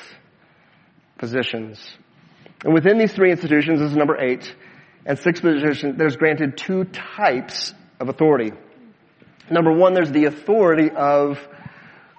positions. 1.19 1.79
And 2.65 2.73
within 2.73 2.99
these 2.99 3.13
three 3.13 3.31
institutions, 3.31 3.81
this 3.81 3.91
is 3.91 3.97
number 3.97 4.19
eight, 4.19 4.55
and 5.05 5.19
six 5.19 5.41
positions, 5.41 5.99
there's 5.99 6.17
granted 6.17 6.57
two 6.57 6.85
types 6.85 7.75
of 8.01 8.09
authority. 8.09 8.53
Number 9.51 9.73
one, 9.73 9.95
there's 9.95 10.11
the 10.11 10.25
authority 10.25 10.91
of 10.91 11.39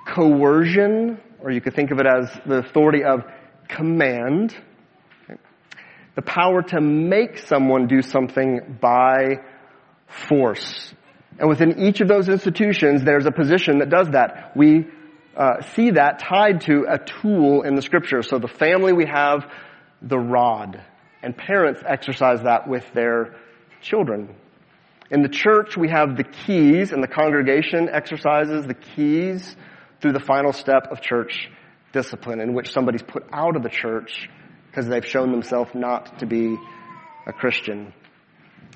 coercion, 0.05 1.17
or 1.43 1.51
you 1.51 1.59
could 1.59 1.75
think 1.75 1.91
of 1.91 2.00
it 2.00 2.07
as 2.07 2.31
the 2.45 2.59
authority 2.59 3.03
of 3.03 3.25
command. 3.67 4.55
The 6.15 6.21
power 6.21 6.62
to 6.62 6.79
make 6.79 7.38
someone 7.39 7.88
do 7.88 8.01
something 8.01 8.77
by 8.79 9.41
force. 10.07 10.93
And 11.38 11.50
within 11.50 11.79
each 11.79 12.00
of 12.00 12.07
those 12.07 12.29
institutions, 12.29 13.03
there's 13.03 13.25
a 13.25 13.31
position 13.31 13.79
that 13.79 13.89
does 13.89 14.09
that. 14.12 14.55
We 14.55 14.88
uh, 15.35 15.62
see 15.75 15.91
that 15.91 16.19
tied 16.19 16.62
to 16.62 16.85
a 16.88 17.00
tool 17.00 17.63
in 17.63 17.75
the 17.75 17.81
scripture. 17.81 18.21
So 18.21 18.39
the 18.39 18.47
family 18.47 18.93
we 18.93 19.07
have 19.07 19.51
the 20.01 20.19
rod, 20.19 20.81
and 21.21 21.35
parents 21.35 21.81
exercise 21.85 22.43
that 22.43 22.69
with 22.69 22.85
their 22.93 23.35
children. 23.81 24.35
In 25.09 25.23
the 25.23 25.29
church, 25.29 25.75
we 25.75 25.89
have 25.89 26.15
the 26.15 26.23
keys, 26.23 26.91
and 26.91 27.03
the 27.03 27.07
congregation 27.07 27.89
exercises 27.89 28.65
the 28.65 28.73
keys 28.73 29.55
through 30.03 30.12
the 30.12 30.19
final 30.19 30.51
step 30.51 30.91
of 30.91 31.00
church 31.00 31.50
discipline, 31.93 32.41
in 32.41 32.53
which 32.53 32.74
somebody's 32.74 33.01
put 33.01 33.24
out 33.31 33.55
of 33.55 33.63
the 33.63 33.69
church 33.69 34.29
because 34.67 34.86
they've 34.86 35.05
shown 35.05 35.31
themselves 35.31 35.72
not 35.74 36.19
to 36.19 36.25
be 36.25 36.57
a 37.25 37.31
Christian. 37.31 37.93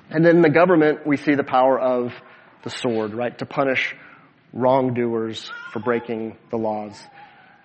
And 0.08 0.24
then 0.24 0.36
in 0.36 0.42
the 0.42 0.48
government, 0.48 1.06
we 1.06 1.18
see 1.18 1.34
the 1.34 1.44
power 1.44 1.78
of 1.78 2.14
the 2.64 2.70
sword, 2.70 3.12
right? 3.12 3.36
To 3.40 3.44
punish 3.44 3.94
wrongdoers 4.54 5.52
for 5.70 5.80
breaking 5.80 6.38
the 6.50 6.56
laws 6.56 6.98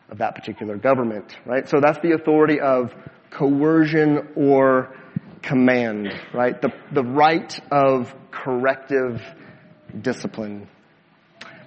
of 0.09 0.17
that 0.17 0.35
particular 0.35 0.75
government, 0.75 1.33
right? 1.45 1.69
So 1.69 1.79
that's 1.79 1.99
the 1.99 2.11
authority 2.11 2.59
of 2.59 2.93
coercion 3.29 4.27
or 4.35 4.93
command, 5.41 6.13
right? 6.33 6.61
The, 6.61 6.73
the 6.91 7.03
right 7.03 7.57
of 7.71 8.13
corrective 8.29 9.21
discipline. 10.01 10.67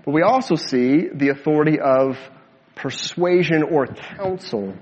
But 0.07 0.13
we 0.13 0.23
also 0.23 0.55
see 0.55 1.09
the 1.13 1.31
authority 1.31 1.79
of 1.81 2.17
persuasion 2.77 3.65
or 3.65 3.87
counsel, 3.89 4.75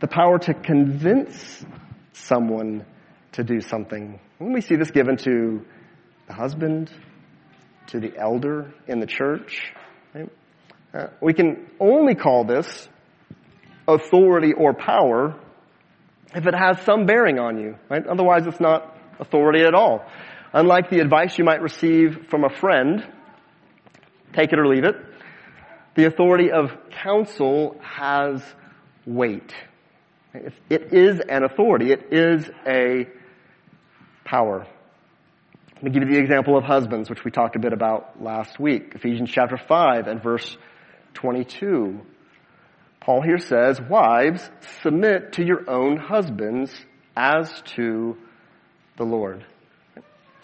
the 0.00 0.06
power 0.06 0.38
to 0.38 0.54
convince 0.54 1.64
someone 2.12 2.86
to 3.32 3.42
do 3.42 3.60
something. 3.60 4.20
And 4.38 4.54
we 4.54 4.60
see 4.60 4.76
this 4.76 4.92
given 4.92 5.16
to 5.18 5.66
the 6.28 6.32
husband, 6.32 6.92
to 7.88 7.98
the 7.98 8.16
elder 8.16 8.72
in 8.86 9.00
the 9.00 9.06
church. 9.06 9.72
Right? 10.14 10.30
Uh, 10.94 11.06
we 11.20 11.34
can 11.34 11.66
only 11.80 12.14
call 12.14 12.44
this 12.44 12.88
authority 13.88 14.52
or 14.52 14.74
power 14.74 15.34
if 16.34 16.46
it 16.46 16.54
has 16.54 16.80
some 16.82 17.04
bearing 17.04 17.38
on 17.38 17.58
you, 17.58 17.76
right? 17.88 18.06
Otherwise 18.06 18.46
it's 18.46 18.60
not 18.60 18.96
authority 19.18 19.62
at 19.62 19.74
all. 19.74 20.04
Unlike 20.52 20.90
the 20.90 21.00
advice 21.00 21.36
you 21.36 21.44
might 21.44 21.60
receive 21.60 22.26
from 22.30 22.44
a 22.44 22.50
friend, 22.50 23.04
take 24.36 24.52
it 24.52 24.58
or 24.58 24.66
leave 24.68 24.84
it, 24.84 24.96
the 25.94 26.04
authority 26.04 26.52
of 26.52 26.70
counsel 27.02 27.80
has 27.82 28.42
weight. 29.06 29.52
It 30.68 30.92
is 30.92 31.20
an 31.20 31.42
authority. 31.42 31.90
It 31.90 32.12
is 32.12 32.48
a 32.66 33.08
power. 34.24 34.66
Let 35.76 35.82
me 35.82 35.90
give 35.90 36.02
you 36.02 36.14
the 36.14 36.20
example 36.20 36.56
of 36.56 36.64
husbands, 36.64 37.08
which 37.08 37.24
we 37.24 37.30
talked 37.30 37.56
a 37.56 37.58
bit 37.58 37.72
about 37.72 38.22
last 38.22 38.60
week. 38.60 38.92
Ephesians 38.94 39.30
chapter 39.30 39.56
5 39.56 40.06
and 40.06 40.22
verse 40.22 40.56
22. 41.14 42.00
Paul 43.00 43.22
here 43.22 43.38
says, 43.38 43.80
wives, 43.80 44.50
submit 44.82 45.34
to 45.34 45.44
your 45.44 45.68
own 45.70 45.96
husbands 45.96 46.74
as 47.16 47.62
to 47.76 48.16
the 48.96 49.04
Lord. 49.04 49.46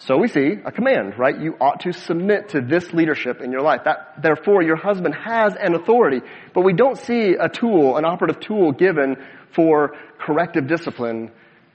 So 0.05 0.17
we 0.17 0.27
see 0.27 0.55
a 0.65 0.71
command, 0.71 1.17
right? 1.17 1.39
You 1.39 1.55
ought 1.61 1.79
to 1.81 1.93
submit 1.93 2.49
to 2.49 2.61
this 2.61 2.91
leadership 2.91 3.39
in 3.39 3.53
your 3.53 3.61
life. 3.61 3.81
That, 3.85 4.21
therefore, 4.21 4.61
your 4.61 4.75
husband 4.75 5.15
has 5.15 5.55
an 5.55 5.75
authority. 5.75 6.19
But 6.53 6.61
we 6.61 6.73
don't 6.73 6.97
see 6.97 7.35
a 7.39 7.47
tool, 7.47 7.95
an 7.95 8.03
operative 8.03 8.41
tool 8.41 8.73
given 8.73 9.15
for 9.55 9.95
corrective 10.19 10.67
discipline 10.67 11.31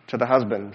to 0.08 0.18
the 0.18 0.26
husband. 0.26 0.74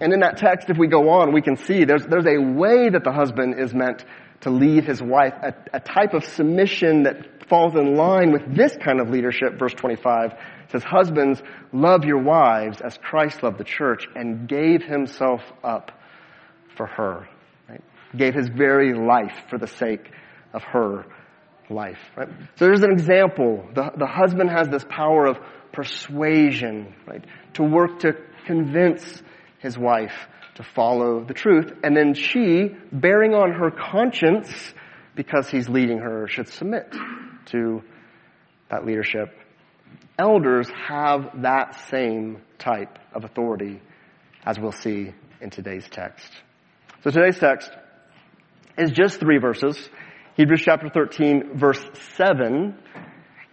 And 0.00 0.14
in 0.14 0.20
that 0.20 0.38
text, 0.38 0.70
if 0.70 0.78
we 0.78 0.86
go 0.86 1.10
on, 1.10 1.34
we 1.34 1.42
can 1.42 1.58
see 1.58 1.84
there's, 1.84 2.06
there's 2.06 2.26
a 2.26 2.38
way 2.38 2.88
that 2.88 3.04
the 3.04 3.12
husband 3.12 3.60
is 3.60 3.74
meant 3.74 4.02
to 4.40 4.50
lead 4.50 4.84
his 4.84 5.02
wife, 5.02 5.34
a, 5.42 5.54
a 5.74 5.80
type 5.80 6.14
of 6.14 6.24
submission 6.24 7.02
that 7.02 7.48
falls 7.48 7.74
in 7.74 7.96
line 7.96 8.32
with 8.32 8.56
this 8.56 8.74
kind 8.82 9.00
of 9.00 9.10
leadership. 9.10 9.58
Verse 9.58 9.74
25 9.74 10.32
says, 10.72 10.82
Husbands, 10.82 11.42
love 11.72 12.04
your 12.06 12.22
wives 12.22 12.80
as 12.80 12.96
Christ 12.96 13.42
loved 13.42 13.58
the 13.58 13.64
church 13.64 14.08
and 14.14 14.48
gave 14.48 14.82
himself 14.82 15.42
up 15.62 15.92
for 16.76 16.86
her. 16.86 17.28
Right? 17.68 17.82
Gave 18.16 18.34
his 18.34 18.48
very 18.48 18.94
life 18.94 19.36
for 19.48 19.58
the 19.58 19.66
sake 19.66 20.10
of 20.52 20.62
her 20.64 21.06
life. 21.68 21.98
Right? 22.16 22.28
So 22.56 22.66
there's 22.66 22.82
an 22.82 22.92
example. 22.92 23.68
The, 23.74 23.92
the 23.96 24.06
husband 24.06 24.50
has 24.50 24.68
this 24.68 24.84
power 24.88 25.26
of 25.26 25.38
persuasion, 25.72 26.94
right? 27.06 27.24
To 27.54 27.62
work 27.62 28.00
to 28.00 28.12
convince 28.46 29.22
his 29.58 29.76
wife 29.76 30.14
to 30.56 30.62
follow 30.62 31.22
the 31.24 31.34
truth. 31.34 31.72
And 31.84 31.96
then 31.96 32.14
she, 32.14 32.74
bearing 32.90 33.34
on 33.34 33.52
her 33.52 33.70
conscience, 33.70 34.50
because 35.14 35.48
he's 35.48 35.68
leading 35.68 35.98
her, 35.98 36.26
should 36.28 36.48
submit 36.48 36.94
to 37.46 37.82
that 38.70 38.84
leadership. 38.84 39.36
Elders 40.18 40.68
have 40.88 41.42
that 41.42 41.78
same 41.90 42.42
type 42.58 42.98
of 43.14 43.24
authority 43.24 43.80
as 44.44 44.58
we'll 44.58 44.72
see 44.72 45.12
in 45.40 45.50
today's 45.50 45.86
text. 45.90 46.30
So 47.06 47.12
today's 47.12 47.38
text 47.38 47.70
is 48.76 48.90
just 48.90 49.20
three 49.20 49.38
verses. 49.38 49.78
Hebrews 50.36 50.62
chapter 50.64 50.88
13 50.88 51.56
verse 51.56 51.80
7 52.16 52.76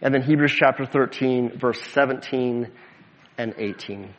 and 0.01 0.11
then 0.11 0.23
Hebrews 0.23 0.55
chapter 0.57 0.87
13 0.87 1.59
verse 1.59 1.79
17 1.91 2.71
and 3.37 3.53
18. 3.55 4.11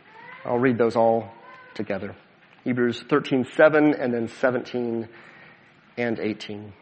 I'll 0.44 0.60
read 0.60 0.78
those 0.78 0.94
all 0.94 1.32
together. 1.74 2.14
Hebrews 2.62 3.02
13, 3.10 3.46
7 3.56 3.94
and 3.94 4.14
then 4.14 4.28
17 4.28 5.08
and 5.98 6.20
18. 6.20 6.72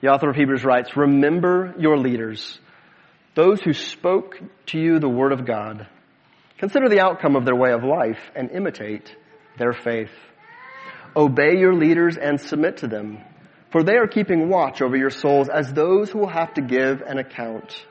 The 0.00 0.08
author 0.08 0.30
of 0.30 0.34
Hebrews 0.34 0.64
writes, 0.64 0.96
Remember 0.96 1.76
your 1.78 1.96
leaders, 1.96 2.58
those 3.36 3.60
who 3.60 3.72
spoke 3.72 4.40
to 4.66 4.80
you 4.80 4.98
the 4.98 5.08
word 5.08 5.30
of 5.30 5.46
God. 5.46 5.86
Consider 6.58 6.88
the 6.88 7.02
outcome 7.02 7.36
of 7.36 7.44
their 7.44 7.54
way 7.54 7.70
of 7.70 7.84
life 7.84 8.18
and 8.34 8.50
imitate 8.50 9.14
their 9.58 9.72
faith. 9.72 10.10
Obey 11.16 11.58
your 11.58 11.74
leaders 11.74 12.16
and 12.16 12.40
submit 12.40 12.78
to 12.78 12.88
them, 12.88 13.18
for 13.70 13.82
they 13.82 13.96
are 13.96 14.06
keeping 14.06 14.48
watch 14.48 14.82
over 14.82 14.96
your 14.96 15.10
souls 15.10 15.48
as 15.48 15.72
those 15.72 16.10
who 16.10 16.18
will 16.18 16.28
have 16.28 16.54
to 16.54 16.62
give 16.62 17.02
an 17.02 17.18
account. 17.18 17.84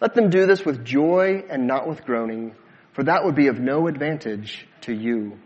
Let 0.00 0.14
them 0.14 0.30
do 0.30 0.46
this 0.46 0.64
with 0.64 0.84
joy 0.84 1.44
and 1.48 1.66
not 1.66 1.88
with 1.88 2.04
groaning 2.04 2.54
for 2.94 3.04
that 3.04 3.24
would 3.24 3.34
be 3.34 3.48
of 3.48 3.58
no 3.58 3.88
advantage 3.88 4.66
to 4.82 4.94
you. 4.94 5.38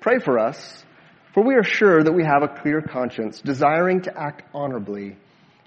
Pray 0.00 0.18
for 0.18 0.38
us, 0.38 0.84
for 1.32 1.44
we 1.44 1.54
are 1.54 1.62
sure 1.62 2.02
that 2.02 2.12
we 2.12 2.24
have 2.24 2.42
a 2.42 2.48
clear 2.48 2.82
conscience, 2.82 3.40
desiring 3.40 4.02
to 4.02 4.20
act 4.20 4.42
honorably 4.52 5.16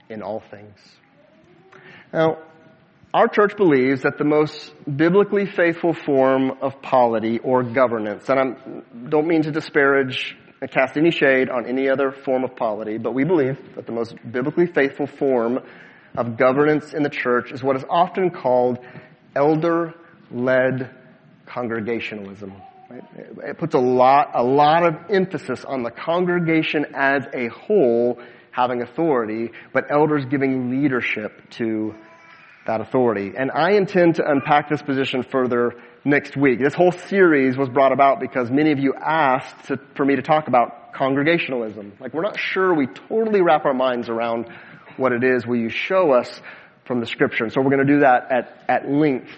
in 0.09 0.21
all 0.21 0.41
things. 0.51 0.77
Now, 2.11 2.39
our 3.13 3.27
church 3.27 3.55
believes 3.55 4.01
that 4.01 4.17
the 4.17 4.23
most 4.23 4.73
biblically 4.85 5.45
faithful 5.45 5.93
form 5.93 6.51
of 6.61 6.81
polity 6.81 7.37
or 7.39 7.61
governance, 7.61 8.27
and 8.27 8.39
I 8.39 9.07
don't 9.09 9.27
mean 9.27 9.43
to 9.43 9.51
disparage 9.51 10.35
and 10.61 10.71
cast 10.71 10.97
any 10.97 11.11
shade 11.11 11.49
on 11.49 11.67
any 11.67 11.89
other 11.89 12.11
form 12.11 12.43
of 12.43 12.55
polity, 12.55 12.97
but 12.97 13.13
we 13.13 13.23
believe 13.23 13.57
that 13.75 13.85
the 13.85 13.91
most 13.91 14.15
biblically 14.31 14.65
faithful 14.65 15.05
form 15.05 15.59
of 16.15 16.37
governance 16.37 16.93
in 16.93 17.03
the 17.03 17.09
church 17.09 17.51
is 17.51 17.61
what 17.61 17.75
is 17.75 17.83
often 17.89 18.31
called 18.31 18.79
elder 19.35 19.93
led 20.31 20.89
congregationalism. 21.45 22.53
It 23.43 23.57
puts 23.57 23.75
a 23.75 23.79
lot, 23.79 24.31
a 24.33 24.43
lot 24.43 24.85
of 24.85 24.95
emphasis 25.09 25.63
on 25.65 25.83
the 25.83 25.91
congregation 25.91 26.85
as 26.95 27.27
a 27.33 27.47
whole 27.49 28.19
having 28.51 28.81
authority, 28.81 29.51
but 29.73 29.91
elders 29.91 30.25
giving 30.25 30.69
leadership 30.69 31.49
to 31.51 31.95
that 32.65 32.81
authority. 32.81 33.33
And 33.37 33.51
I 33.51 33.71
intend 33.71 34.15
to 34.15 34.23
unpack 34.25 34.69
this 34.69 34.81
position 34.81 35.23
further 35.23 35.73
next 36.05 36.37
week. 36.37 36.59
This 36.59 36.73
whole 36.73 36.91
series 36.91 37.57
was 37.57 37.69
brought 37.69 37.91
about 37.91 38.19
because 38.19 38.49
many 38.49 38.71
of 38.71 38.79
you 38.79 38.93
asked 38.93 39.65
to, 39.65 39.79
for 39.95 40.05
me 40.05 40.15
to 40.15 40.21
talk 40.21 40.47
about 40.47 40.93
congregationalism. 40.93 41.93
Like 41.99 42.13
we're 42.13 42.23
not 42.23 42.39
sure 42.39 42.73
we 42.73 42.87
totally 42.87 43.41
wrap 43.41 43.65
our 43.65 43.73
minds 43.73 44.09
around 44.09 44.47
what 44.97 45.11
it 45.11 45.23
is. 45.23 45.45
Will 45.45 45.57
you 45.57 45.69
show 45.69 46.11
us 46.11 46.41
from 46.85 46.99
the 46.99 47.05
scripture? 47.05 47.43
And 47.43 47.53
so 47.53 47.61
we're 47.61 47.71
going 47.71 47.85
to 47.85 47.93
do 47.93 47.99
that 48.01 48.31
at, 48.31 48.63
at 48.67 48.89
length 48.89 49.31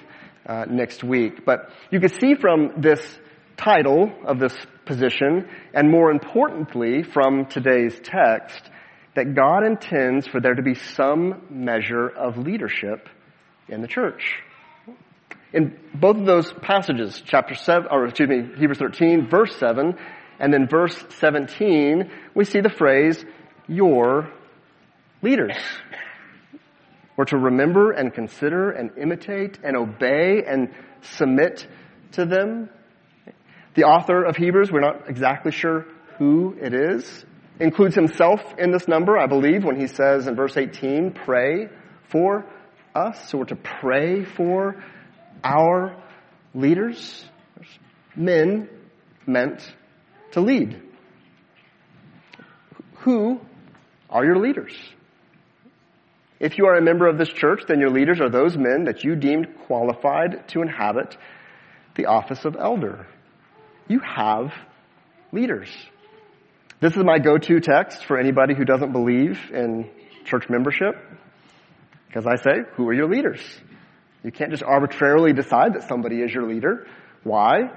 uh, 0.46 0.66
next 0.70 1.04
week. 1.04 1.46
But 1.46 1.70
you 1.92 2.00
can 2.00 2.10
see 2.10 2.36
from 2.36 2.74
this 2.78 3.02
title 3.58 4.12
of 4.26 4.40
this 4.40 4.56
position, 4.86 5.48
and 5.74 5.90
more 5.90 6.12
importantly 6.12 7.04
from 7.04 7.46
today's 7.46 7.98
text, 8.04 8.70
that 9.16 9.34
God 9.34 9.66
intends 9.66 10.28
for 10.28 10.40
there 10.40 10.54
to 10.54 10.62
be 10.62 10.76
some 10.76 11.42
measure 11.50 12.08
of 12.08 12.38
leadership 12.38 13.10
in 13.68 13.82
the 13.82 13.88
church. 13.88 14.44
In 15.54 15.78
both 15.94 16.18
of 16.18 16.26
those 16.26 16.52
passages, 16.52 17.22
chapter 17.26 17.56
7, 17.56 17.88
or 17.90 18.06
excuse 18.06 18.28
me, 18.28 18.44
Hebrews 18.58 18.78
13, 18.78 19.30
verse 19.30 19.56
7, 19.56 19.98
and 20.40 20.54
then 20.54 20.68
verse 20.68 21.02
17, 21.20 22.12
we 22.34 22.44
see 22.44 22.60
the 22.60 22.70
phrase, 22.70 23.24
your 23.68 24.30
leaders. 25.22 25.56
We're 27.16 27.26
to 27.26 27.38
remember 27.38 27.92
and 27.92 28.14
consider 28.14 28.72
and 28.72 28.98
imitate 28.98 29.60
and 29.64 29.78
obey 29.78 30.44
and 30.46 30.74
submit 31.02 31.66
to 32.14 32.26
them. 32.26 32.70
The 33.76 33.86
author 33.86 34.24
of 34.24 34.36
Hebrews, 34.36 34.72
we're 34.72 34.82
not 34.82 35.10
exactly 35.10 35.54
sure 35.54 35.86
who 36.18 36.58
it 36.60 36.74
is, 36.74 37.26
includes 37.60 37.96
himself 37.96 38.42
in 38.58 38.72
this 38.72 38.88
number, 38.88 39.18
I 39.18 39.28
believe, 39.28 39.64
when 39.64 39.80
he 39.80 39.88
says 39.88 40.28
in 40.28 40.36
verse 40.36 40.58
18, 40.58 41.12
pray 41.12 41.70
for 42.10 42.46
us. 42.94 43.34
We're 43.34 43.46
to 43.46 43.56
pray 43.56 44.26
for 44.26 44.84
our 45.44 45.96
leaders. 46.54 47.26
Men 48.16 48.70
meant 49.26 49.62
to 50.32 50.42
lead. 50.42 50.82
Who 53.00 53.40
are 54.10 54.26
your 54.26 54.40
leaders? 54.40 54.74
If 56.40 56.58
you 56.58 56.66
are 56.66 56.76
a 56.76 56.82
member 56.82 57.08
of 57.08 57.18
this 57.18 57.30
church, 57.30 57.62
then 57.68 57.80
your 57.80 57.90
leaders 57.90 58.20
are 58.20 58.30
those 58.30 58.58
men 58.58 58.86
that 58.86 59.04
you 59.04 59.16
deemed 59.16 59.48
qualified 59.68 60.48
to 60.50 60.62
inhabit 60.62 61.16
the 61.96 62.08
office 62.08 62.44
of 62.44 62.58
elder. 62.60 63.08
You 63.88 64.00
have 64.00 64.52
leaders. 65.32 65.70
This 66.86 66.96
is 66.96 67.04
my 67.04 67.18
go-to 67.18 67.60
text 67.62 68.06
for 68.06 68.20
anybody 68.20 68.54
who 68.54 68.64
doesn't 68.64 68.92
believe 68.92 69.40
in 69.52 69.90
church 70.24 70.48
membership. 70.52 70.94
Because 72.06 72.28
I 72.28 72.36
say, 72.36 72.60
who 72.74 72.88
are 72.88 72.94
your 72.94 73.10
leaders? 73.10 73.42
You 74.22 74.32
can't 74.32 74.52
just 74.52 74.62
arbitrarily 74.62 75.34
decide 75.34 75.74
that 75.74 75.88
somebody 75.88 76.22
is 76.22 76.32
your 76.32 76.48
leader. 76.48 76.86
Why? 77.24 77.72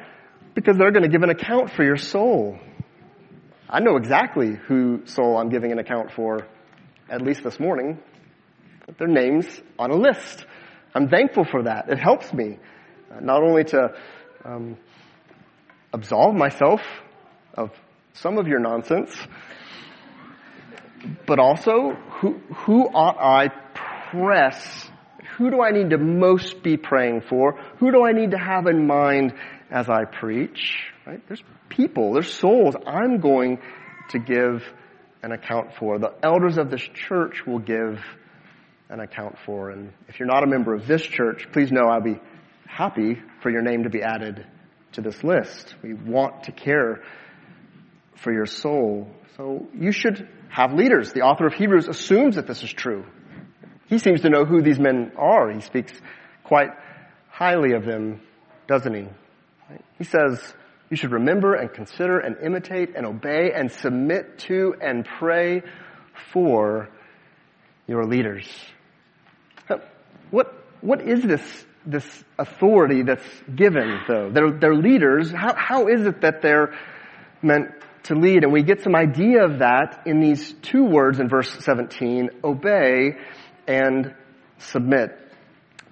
Because 0.55 0.77
they're 0.77 0.91
going 0.91 1.05
to 1.05 1.09
give 1.09 1.23
an 1.23 1.31
account 1.31 1.71
for 1.71 1.85
your 1.85 1.97
soul. 1.97 2.59
I 3.67 3.81
know 3.81 3.97
exactly 3.97 4.57
who 4.67 5.07
soul 5.07 5.39
I'm 5.39 5.49
giving 5.49 5.73
an 5.73 5.79
account 5.79 6.13
for, 6.13 6.47
at 7.09 7.23
least 7.23 7.43
this 7.43 7.59
morning. 7.59 7.99
Their 8.99 9.09
names 9.09 9.47
on 9.79 9.91
a 9.91 9.97
list. 9.97 10.45
I'm 10.95 11.09
thankful 11.09 11.47
for 11.51 11.63
that. 11.63 11.89
It 11.89 11.99
helps 11.99 12.31
me 12.35 12.59
uh, 13.11 13.21
not 13.21 13.43
only 13.43 13.65
to 13.65 13.89
um, 14.45 14.77
absolve 15.95 16.35
myself 16.35 16.83
of 17.55 17.71
some 18.21 18.39
of 18.39 18.49
your 18.49 18.59
nonsense, 18.59 19.17
but 21.27 21.39
also 21.39 21.93
who, 22.21 22.41
who 22.55 22.85
ought 22.85 23.19
I 23.19 23.49
press? 24.11 24.91
Who 25.37 25.51
do 25.51 25.63
I 25.63 25.71
need 25.71 25.91
to 25.91 25.99
most 25.99 26.63
be 26.63 26.77
praying 26.77 27.23
for? 27.29 27.61
Who 27.79 27.93
do 27.93 28.05
I 28.05 28.13
need 28.13 28.33
to 28.33 28.39
have 28.39 28.67
in 28.67 28.87
mind 28.87 29.35
as 29.71 29.89
I 29.89 30.05
preach? 30.05 30.79
Right? 31.07 31.23
There's 31.29 31.43
people, 31.69 32.13
there's 32.15 32.33
souls 32.33 32.75
I'm 32.87 33.21
going 33.21 33.61
to 34.11 34.19
give 34.19 34.65
an 35.23 35.33
account 35.33 35.75
for. 35.79 35.99
The 35.99 36.15
elders 36.23 36.59
of 36.59 36.71
this 36.71 36.83
church 36.83 37.47
will 37.47 37.59
give 37.61 38.01
an 38.89 39.01
account 39.01 39.37
for. 39.45 39.71
And 39.71 39.93
if 40.09 40.19
you're 40.19 40.29
not 40.29 40.43
a 40.43 40.47
member 40.47 40.75
of 40.75 40.87
this 40.87 41.03
church, 41.03 41.47
please 41.53 41.71
know 41.71 41.89
I'll 41.89 42.01
be 42.01 42.21
happy 42.67 43.21
for 43.43 43.51
your 43.51 43.63
name 43.63 43.85
to 43.85 43.91
be 43.91 44.03
added 44.03 44.45
to 44.93 45.03
this 45.03 45.23
list. 45.23 45.75
We 45.83 45.95
want 45.95 46.45
to 46.45 46.53
care 46.53 47.03
for 48.23 48.33
your 48.33 48.47
soul. 48.47 49.09
So 49.37 49.69
you 49.75 49.93
should 49.93 50.29
have 50.49 50.73
leaders. 50.73 51.13
The 51.13 51.23
author 51.23 51.47
of 51.47 51.55
Hebrews 51.55 51.89
assumes 51.89 52.37
that 52.37 52.47
this 52.47 52.63
is 52.63 52.73
true. 52.73 53.05
He 53.87 53.99
seems 53.99 54.23
to 54.23 54.31
know 54.31 54.45
who 54.45 54.61
these 54.61 54.79
men 54.79 55.13
are. 55.17 55.51
He 55.51 55.61
speaks 55.61 55.93
quite 56.45 56.71
highly 57.31 57.73
of 57.73 57.85
them, 57.85 58.21
doesn't 58.67 58.95
he? 58.95 59.09
He 59.99 60.05
says, 60.05 60.55
you 60.91 60.97
should 60.97 61.13
remember 61.13 61.55
and 61.55 61.73
consider 61.73 62.19
and 62.19 62.37
imitate 62.43 62.97
and 62.97 63.07
obey 63.07 63.53
and 63.55 63.71
submit 63.71 64.39
to 64.41 64.75
and 64.81 65.05
pray 65.05 65.63
for 66.33 66.89
your 67.87 68.05
leaders. 68.05 68.49
What, 70.31 70.53
what 70.81 71.01
is 71.01 71.23
this, 71.23 71.67
this 71.87 72.25
authority 72.39 73.03
that's 73.03 73.25
given 73.55 74.01
though? 74.07 74.31
They're, 74.31 74.51
they're 74.51 74.75
leaders. 74.75 75.31
How, 75.31 75.55
how 75.55 75.89
is 75.89 76.07
it 76.07 76.23
that 76.23 76.43
they're 76.43 76.75
meant 77.43 77.69
to 78.05 78.15
lead? 78.15 78.45
And 78.45 78.53
we 78.53 78.63
get 78.63 78.83
some 78.83 78.95
idea 78.95 79.45
of 79.45 79.61
that 79.61 80.03
in 80.07 80.21
these 80.21 80.53
two 80.63 80.85
words 80.85 81.21
in 81.21 81.29
verse 81.29 81.51
17, 81.65 82.31
obey 82.45 83.17
and 83.67 84.15
submit. 84.59 85.11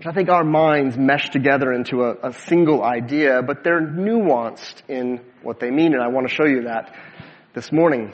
I 0.04 0.12
think 0.12 0.28
our 0.28 0.44
minds 0.44 0.96
mesh 0.98 1.30
together 1.30 1.72
into 1.72 2.02
a, 2.02 2.28
a, 2.28 2.32
single 2.32 2.84
idea, 2.84 3.40
but 3.42 3.64
they're 3.64 3.80
nuanced 3.80 4.82
in 4.88 5.20
what 5.42 5.58
they 5.58 5.70
mean, 5.70 5.94
and 5.94 6.02
I 6.02 6.08
want 6.08 6.28
to 6.28 6.34
show 6.34 6.44
you 6.44 6.64
that 6.64 6.94
this 7.54 7.72
morning. 7.72 8.12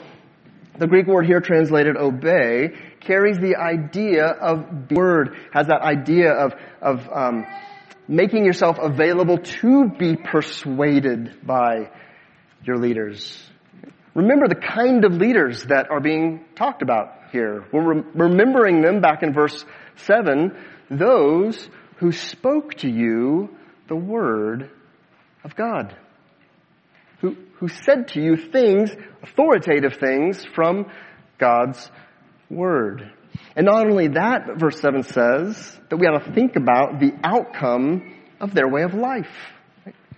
The 0.79 0.87
Greek 0.87 1.07
word 1.07 1.25
here 1.25 1.41
translated 1.41 1.97
obey 1.97 2.69
carries 3.01 3.37
the 3.37 3.57
idea 3.57 4.25
of 4.25 4.91
word, 4.91 5.35
has 5.51 5.67
that 5.67 5.81
idea 5.81 6.31
of, 6.31 6.53
of 6.81 7.09
um, 7.13 7.45
making 8.07 8.45
yourself 8.45 8.77
available 8.81 9.37
to 9.37 9.89
be 9.89 10.15
persuaded 10.15 11.45
by 11.45 11.91
your 12.63 12.77
leaders. 12.77 13.43
Remember 14.15 14.47
the 14.47 14.55
kind 14.55 15.05
of 15.05 15.13
leaders 15.13 15.63
that 15.65 15.89
are 15.89 15.99
being 15.99 16.45
talked 16.55 16.81
about 16.81 17.31
here. 17.31 17.65
We're 17.71 17.95
re- 17.95 18.03
remembering 18.13 18.81
them 18.81 19.01
back 19.01 19.23
in 19.23 19.33
verse 19.33 19.65
7, 19.95 20.55
those 20.89 21.69
who 21.97 22.11
spoke 22.11 22.75
to 22.75 22.89
you 22.89 23.55
the 23.87 23.95
word 23.95 24.69
of 25.43 25.55
God 25.55 25.95
who, 27.23 27.37
who 27.55 27.69
said 27.69 28.09
to 28.09 28.21
you 28.21 28.35
things, 28.35 28.91
authoritative 29.23 29.95
things 29.95 30.45
from 30.53 30.91
God's 31.39 31.89
Word. 32.49 33.11
And 33.55 33.65
not 33.65 33.87
only 33.87 34.09
that, 34.09 34.57
verse 34.57 34.79
7 34.81 35.03
says 35.03 35.79
that 35.89 35.97
we 35.97 36.05
ought 36.05 36.25
to 36.25 36.33
think 36.33 36.57
about 36.57 36.99
the 36.99 37.13
outcome 37.23 38.13
of 38.41 38.53
their 38.53 38.67
way 38.67 38.83
of 38.83 38.93
life. 38.93 39.33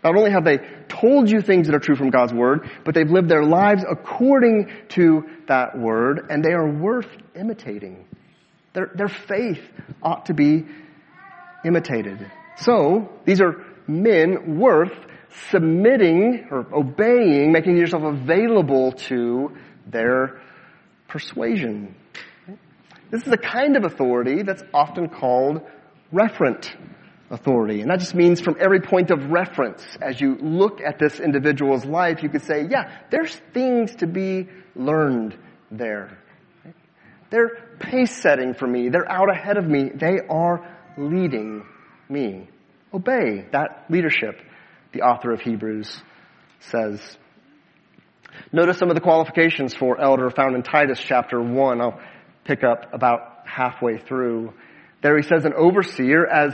Not 0.06 0.16
only 0.18 0.30
have 0.30 0.44
they 0.44 0.60
told 0.88 1.32
you 1.32 1.42
things 1.42 1.66
that 1.66 1.76
are 1.76 1.80
true 1.80 1.96
from 1.96 2.12
God's 2.12 2.32
Word, 2.32 2.70
but 2.86 2.94
they've 2.94 3.10
lived 3.10 3.28
their 3.28 3.44
lives 3.44 3.84
according 3.90 4.70
to 4.90 5.24
that 5.48 5.76
Word, 5.76 6.28
and 6.30 6.46
they 6.46 6.52
are 6.52 6.70
worth 6.70 7.10
imitating. 7.36 8.06
Their, 8.74 8.92
their 8.94 9.08
faith 9.08 9.60
ought 10.04 10.28
to 10.28 10.36
be 10.36 10.64
imitated. 11.66 12.32
So, 12.58 13.10
these 13.26 13.42
are 13.42 13.66
men 13.88 14.60
worth 14.60 14.94
submitting 15.50 16.50
or 16.52 16.68
obeying, 16.72 17.52
making 17.52 17.76
yourself 17.76 18.04
available 18.04 18.92
to 19.10 19.58
their 19.88 20.40
persuasion. 21.08 21.96
This 23.10 23.24
is 23.26 23.34
a 23.34 23.38
kind 23.38 23.76
of 23.76 23.86
authority 23.86 24.44
that's 24.44 24.64
often 24.72 25.10
called 25.10 25.62
referent 26.14 26.70
authority. 27.30 27.82
And 27.82 27.90
that 27.90 28.00
just 28.00 28.16
means 28.16 28.42
from 28.42 28.58
every 28.60 28.82
point 28.82 29.12
of 29.12 29.32
reference, 29.32 29.84
as 30.02 30.20
you 30.20 30.36
look 30.36 30.82
at 30.82 31.00
this 31.00 31.20
individual's 31.20 31.86
life, 31.86 32.22
you 32.24 32.30
could 32.30 32.44
say, 32.44 32.68
yeah, 32.70 33.00
there's 33.10 33.36
things 33.54 33.96
to 33.98 34.08
be 34.08 34.48
learned 34.76 35.38
there. 35.72 36.18
They're 37.32 37.58
pace 37.80 38.16
setting 38.16 38.54
for 38.54 38.68
me. 38.68 38.90
They're 38.90 39.12
out 39.12 39.32
ahead 39.32 39.58
of 39.58 39.66
me. 39.66 39.90
They 39.94 40.20
are 40.30 40.66
leading 40.98 41.66
me. 42.08 42.50
Obey 42.94 43.46
that 43.52 43.86
leadership 43.90 44.40
the 44.94 45.02
author 45.02 45.34
of 45.34 45.42
Hebrews 45.42 46.02
says. 46.60 47.02
Notice 48.52 48.78
some 48.78 48.90
of 48.90 48.96
the 48.96 49.02
qualifications 49.02 49.74
for 49.74 50.00
elder 50.00 50.30
found 50.30 50.56
in 50.56 50.64
Titus 50.64 51.00
chapter 51.00 51.42
1. 51.42 51.82
I'll 51.82 52.00
pick 52.46 52.64
up 52.64 52.94
about 52.94 53.46
halfway 53.46 53.98
through. 53.98 54.54
There 55.02 55.18
he 55.18 55.24
says 55.24 55.46
an 55.46 55.54
overseer 55.54 56.26
as 56.26 56.54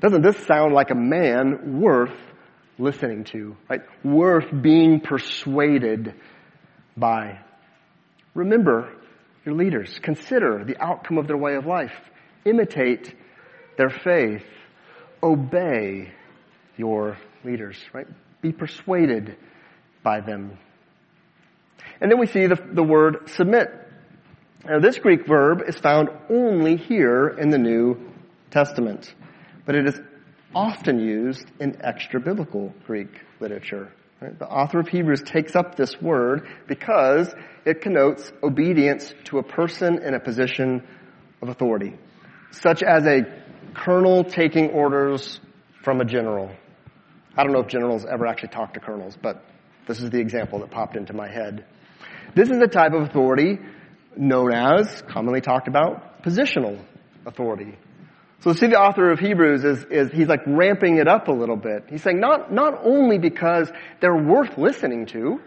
Doesn't 0.00 0.22
this 0.22 0.36
sound 0.46 0.74
like 0.74 0.90
a 0.90 0.94
man 0.94 1.80
worth 1.80 2.16
listening 2.78 3.24
to, 3.24 3.56
right? 3.68 3.82
Worth 4.02 4.46
being 4.62 5.00
persuaded 5.00 6.14
by. 6.96 7.40
Remember 8.34 8.92
your 9.44 9.54
leaders. 9.54 9.98
Consider 10.02 10.64
the 10.64 10.82
outcome 10.82 11.18
of 11.18 11.26
their 11.26 11.36
way 11.36 11.54
of 11.54 11.66
life. 11.66 11.92
Imitate 12.44 13.14
their 13.76 13.90
faith. 13.90 14.44
Obey 15.22 16.12
your 16.76 17.18
leaders, 17.44 17.76
right? 17.92 18.06
Be 18.40 18.52
persuaded 18.52 19.36
by 20.02 20.20
them. 20.20 20.58
And 22.00 22.10
then 22.10 22.18
we 22.18 22.26
see 22.26 22.46
the, 22.46 22.56
the 22.72 22.82
word 22.82 23.28
submit. 23.30 23.68
Now 24.64 24.78
this 24.78 24.98
Greek 24.98 25.26
verb 25.26 25.62
is 25.66 25.76
found 25.76 26.08
only 26.30 26.76
here 26.76 27.28
in 27.28 27.50
the 27.50 27.58
New 27.58 28.12
Testament, 28.50 29.14
but 29.70 29.76
it 29.76 29.86
is 29.86 30.00
often 30.52 30.98
used 30.98 31.46
in 31.60 31.80
extra 31.80 32.18
biblical 32.18 32.74
Greek 32.88 33.20
literature. 33.38 33.92
Right? 34.20 34.36
The 34.36 34.48
author 34.48 34.80
of 34.80 34.88
Hebrews 34.88 35.22
takes 35.22 35.54
up 35.54 35.76
this 35.76 36.02
word 36.02 36.48
because 36.66 37.32
it 37.64 37.80
connotes 37.80 38.32
obedience 38.42 39.14
to 39.26 39.38
a 39.38 39.44
person 39.44 40.02
in 40.02 40.14
a 40.14 40.18
position 40.18 40.82
of 41.40 41.50
authority, 41.50 41.96
such 42.50 42.82
as 42.82 43.06
a 43.06 43.20
colonel 43.72 44.24
taking 44.24 44.70
orders 44.70 45.38
from 45.84 46.00
a 46.00 46.04
general. 46.04 46.50
I 47.36 47.44
don't 47.44 47.52
know 47.52 47.60
if 47.60 47.68
generals 47.68 48.04
ever 48.04 48.26
actually 48.26 48.48
talk 48.48 48.74
to 48.74 48.80
colonels, 48.80 49.16
but 49.22 49.44
this 49.86 50.02
is 50.02 50.10
the 50.10 50.18
example 50.18 50.58
that 50.58 50.72
popped 50.72 50.96
into 50.96 51.12
my 51.12 51.30
head. 51.30 51.64
This 52.34 52.50
is 52.50 52.58
a 52.58 52.66
type 52.66 52.92
of 52.92 53.02
authority 53.02 53.60
known 54.16 54.52
as, 54.52 55.00
commonly 55.02 55.40
talked 55.40 55.68
about, 55.68 56.24
positional 56.24 56.84
authority. 57.24 57.78
So 58.40 58.54
see 58.54 58.68
the 58.68 58.80
author 58.80 59.10
of 59.10 59.18
Hebrews 59.18 59.64
is, 59.64 59.84
is, 59.84 60.12
he's 60.12 60.28
like 60.28 60.40
ramping 60.46 60.96
it 60.96 61.06
up 61.06 61.28
a 61.28 61.32
little 61.32 61.56
bit. 61.56 61.84
He's 61.90 62.02
saying 62.02 62.20
not, 62.20 62.52
not 62.52 62.80
only 62.82 63.18
because 63.18 63.70
they're 64.00 64.16
worth 64.16 64.56
listening 64.56 65.06
to, 65.06 65.40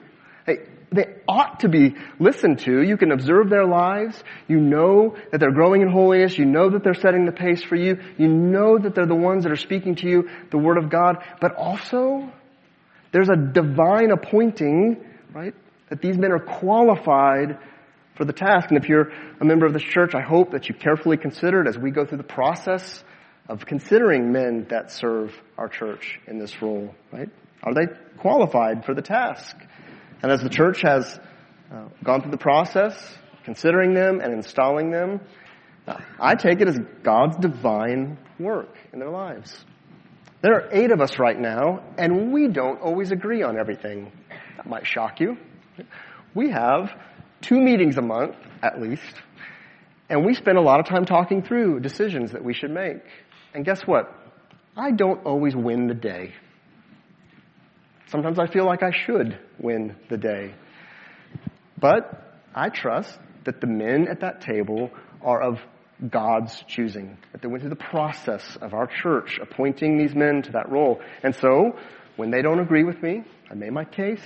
hey, 0.46 0.58
they 0.92 1.16
ought 1.28 1.62
to 1.62 1.70
be 1.70 1.96
listened 2.20 2.60
to. 2.60 2.84
You 2.84 2.98
can 2.98 3.12
observe 3.12 3.50
their 3.50 3.66
lives. 3.66 4.24
You 4.48 4.60
know 4.60 5.16
that 5.32 5.40
they're 5.40 5.52
growing 5.52 5.82
in 5.82 5.90
holiness. 5.90 6.38
You 6.38 6.46
know 6.46 6.70
that 6.70 6.84
they're 6.84 6.94
setting 6.94 7.26
the 7.26 7.32
pace 7.32 7.64
for 7.64 7.76
you. 7.76 8.00
You 8.20 8.28
know 8.28 8.78
that 8.78 8.94
they're 8.94 9.08
the 9.08 9.16
ones 9.16 9.44
that 9.44 9.52
are 9.52 9.58
speaking 9.58 9.96
to 9.96 10.08
you 10.08 10.30
the 10.52 10.60
Word 10.60 10.78
of 10.78 10.92
God. 10.92 11.24
But 11.42 11.56
also, 11.56 12.32
there's 13.12 13.30
a 13.30 13.36
divine 13.36 14.12
appointing, 14.12 15.04
right? 15.34 15.56
That 15.90 16.02
these 16.02 16.18
men 16.18 16.32
are 16.32 16.40
qualified 16.40 17.58
for 18.16 18.26
the 18.26 18.34
task. 18.34 18.70
And 18.70 18.78
if 18.78 18.90
you're 18.90 19.12
a 19.40 19.46
member 19.46 19.66
of 19.66 19.74
this 19.74 19.84
church, 19.84 20.14
I 20.16 20.22
hope 20.22 20.52
that 20.52 20.70
you 20.70 20.76
carefully 20.76 21.18
consider 21.18 21.62
it 21.62 21.68
as 21.68 21.78
we 21.78 21.92
go 21.92 22.06
through 22.06 22.20
the 22.20 22.24
process 22.24 23.04
of 23.50 23.66
considering 23.66 24.32
men 24.32 24.68
that 24.70 24.92
serve 24.92 25.34
our 25.58 25.68
church 25.68 26.20
in 26.28 26.40
this 26.40 26.62
role, 26.62 26.94
right? 27.12 27.30
Are 27.64 27.74
they 27.74 27.88
qualified 28.18 28.86
for 28.86 28.94
the 28.94 29.02
task? 29.02 29.56
And 30.22 30.32
as 30.32 30.42
the 30.42 30.50
church 30.50 30.82
has 30.84 31.20
uh, 31.72 31.86
gone 32.04 32.22
through 32.22 32.32
the 32.32 32.38
process, 32.38 32.96
considering 33.44 33.94
them 33.94 34.22
and 34.22 34.34
installing 34.34 34.92
them, 34.92 35.20
uh, 35.88 35.98
I 36.20 36.36
take 36.36 36.62
it 36.62 36.68
as 36.68 36.80
God's 37.04 37.38
divine 37.38 38.18
work 38.40 38.74
in 38.94 39.00
their 39.00 39.10
lives. 39.10 39.66
There 40.42 40.54
are 40.54 40.70
eight 40.72 40.92
of 40.92 41.02
us 41.02 41.20
right 41.20 41.40
now, 41.40 41.84
and 41.98 42.32
we 42.32 42.48
don't 42.48 42.82
always 42.82 43.12
agree 43.12 43.44
on 43.44 43.58
everything. 43.58 44.12
That 44.58 44.66
might 44.66 44.86
shock 44.86 45.20
you. 45.20 45.38
We 46.34 46.52
have 46.52 46.92
two 47.44 47.62
meetings 47.62 47.98
a 47.98 48.02
month, 48.02 48.36
at 48.62 48.82
least, 48.82 49.22
and 50.10 50.26
we 50.26 50.34
spend 50.34 50.58
a 50.58 50.62
lot 50.62 50.80
of 50.80 50.88
time 50.88 51.06
talking 51.06 51.44
through 51.44 51.80
decisions 51.80 52.32
that 52.32 52.44
we 52.44 52.54
should 52.54 52.72
make. 52.72 53.02
And 53.54 53.64
guess 53.64 53.82
what? 53.86 54.14
I 54.76 54.92
don't 54.92 55.26
always 55.26 55.56
win 55.56 55.88
the 55.88 55.94
day. 55.94 56.34
Sometimes 58.08 58.40
I 58.40 58.48
feel 58.48 58.66
like 58.66 58.84
I 58.84 58.92
should 58.92 59.38
win 59.60 59.96
the 60.10 60.18
day. 60.18 60.54
But 61.80 62.42
I 62.56 62.70
trust 62.70 63.18
that 63.46 63.62
the 63.62 63.68
men 63.68 64.08
at 64.08 64.22
that 64.22 64.42
table 64.42 64.92
are 65.22 65.42
of 65.42 65.60
God's 66.10 66.64
choosing, 66.68 67.18
that 67.32 67.42
they 67.42 67.48
went 67.48 67.62
through 67.62 67.70
the 67.70 67.76
process 67.76 68.58
of 68.62 68.74
our 68.74 68.88
church 68.88 69.40
appointing 69.42 69.98
these 69.98 70.16
men 70.16 70.42
to 70.44 70.52
that 70.54 70.72
role. 70.72 71.02
And 71.24 71.36
so, 71.36 71.78
when 72.16 72.30
they 72.30 72.42
don't 72.42 72.60
agree 72.60 72.84
with 72.84 73.02
me, 73.02 73.24
I 73.50 73.54
made 73.54 73.72
my 73.72 73.86
case, 73.86 74.24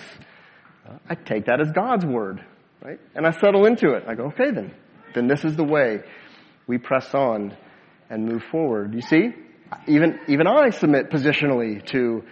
I 1.09 1.15
take 1.15 1.45
that 1.45 1.61
as 1.61 1.71
God's 1.71 2.05
word. 2.05 2.43
Right? 2.87 3.01
And 3.15 3.27
I 3.27 3.31
settle 3.31 3.65
into 3.65 3.95
it. 3.95 4.05
I 4.07 4.15
go, 4.15 4.27
okay 4.27 4.49
then. 4.49 4.73
Then 5.13 5.27
this 5.27 5.43
is 5.43 5.57
the 5.57 5.63
way 5.65 6.03
we 6.67 6.77
press 6.77 7.13
on 7.13 7.53
and 8.09 8.25
move 8.25 8.43
forward. 8.49 8.93
You 8.93 9.01
see? 9.01 9.31
Even, 9.89 10.17
even 10.29 10.47
I 10.47 10.69
submit 10.69 11.09
positionally 11.09 11.85
to 11.87 12.23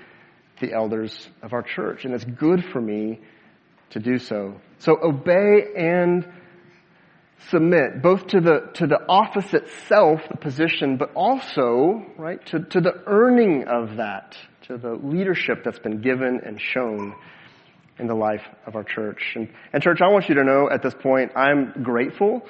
the 0.61 0.71
elders 0.71 1.29
of 1.41 1.51
our 1.51 1.61
church, 1.61 2.05
and 2.05 2.13
it's 2.13 2.23
good 2.23 2.63
for 2.71 2.79
me 2.79 3.19
to 3.89 3.99
do 3.99 4.17
so. 4.17 4.61
So 4.77 4.95
obey 5.03 5.73
and 5.75 6.25
submit, 7.49 8.01
both 8.01 8.27
to 8.27 8.39
the, 8.39 8.69
to 8.75 8.87
the 8.87 9.01
office 9.09 9.53
itself, 9.53 10.21
the 10.31 10.37
position, 10.37 10.95
but 10.95 11.11
also, 11.15 12.01
right, 12.17 12.39
to, 12.45 12.59
to 12.61 12.79
the 12.79 13.03
earning 13.07 13.65
of 13.67 13.97
that, 13.97 14.37
to 14.67 14.77
the 14.77 14.93
leadership 14.93 15.65
that's 15.65 15.79
been 15.79 15.99
given 15.99 16.39
and 16.45 16.61
shown 16.61 17.13
in 17.97 18.07
the 18.07 18.15
life 18.15 18.43
of 18.65 18.75
our 18.75 18.83
church. 18.83 19.33
And, 19.35 19.49
and 19.73 19.81
church, 19.81 19.99
I 20.01 20.09
want 20.09 20.29
you 20.29 20.35
to 20.35 20.43
know 20.43 20.69
at 20.69 20.81
this 20.81 20.93
point, 20.93 21.31
I'm 21.35 21.83
grateful 21.83 22.45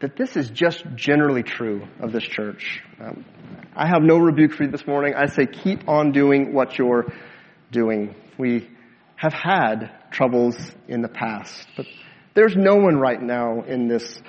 that 0.00 0.16
this 0.16 0.36
is 0.36 0.50
just 0.50 0.84
generally 0.94 1.42
true 1.42 1.86
of 2.00 2.12
this 2.12 2.24
church. 2.24 2.82
Um, 3.00 3.24
I 3.74 3.86
have 3.86 4.02
no 4.02 4.18
rebuke 4.18 4.52
for 4.52 4.64
you 4.64 4.70
this 4.70 4.86
morning. 4.86 5.14
I 5.14 5.26
say 5.26 5.46
keep 5.46 5.88
on 5.88 6.12
doing 6.12 6.52
what 6.52 6.78
you're 6.78 7.12
doing. 7.70 8.14
We 8.38 8.68
have 9.16 9.32
had 9.32 9.90
troubles 10.10 10.56
in 10.88 11.02
the 11.02 11.08
past, 11.08 11.66
but 11.76 11.86
there's 12.34 12.56
no 12.56 12.76
one 12.76 12.96
right 12.96 13.20
now 13.20 13.62
in 13.62 13.88
this 13.88 14.20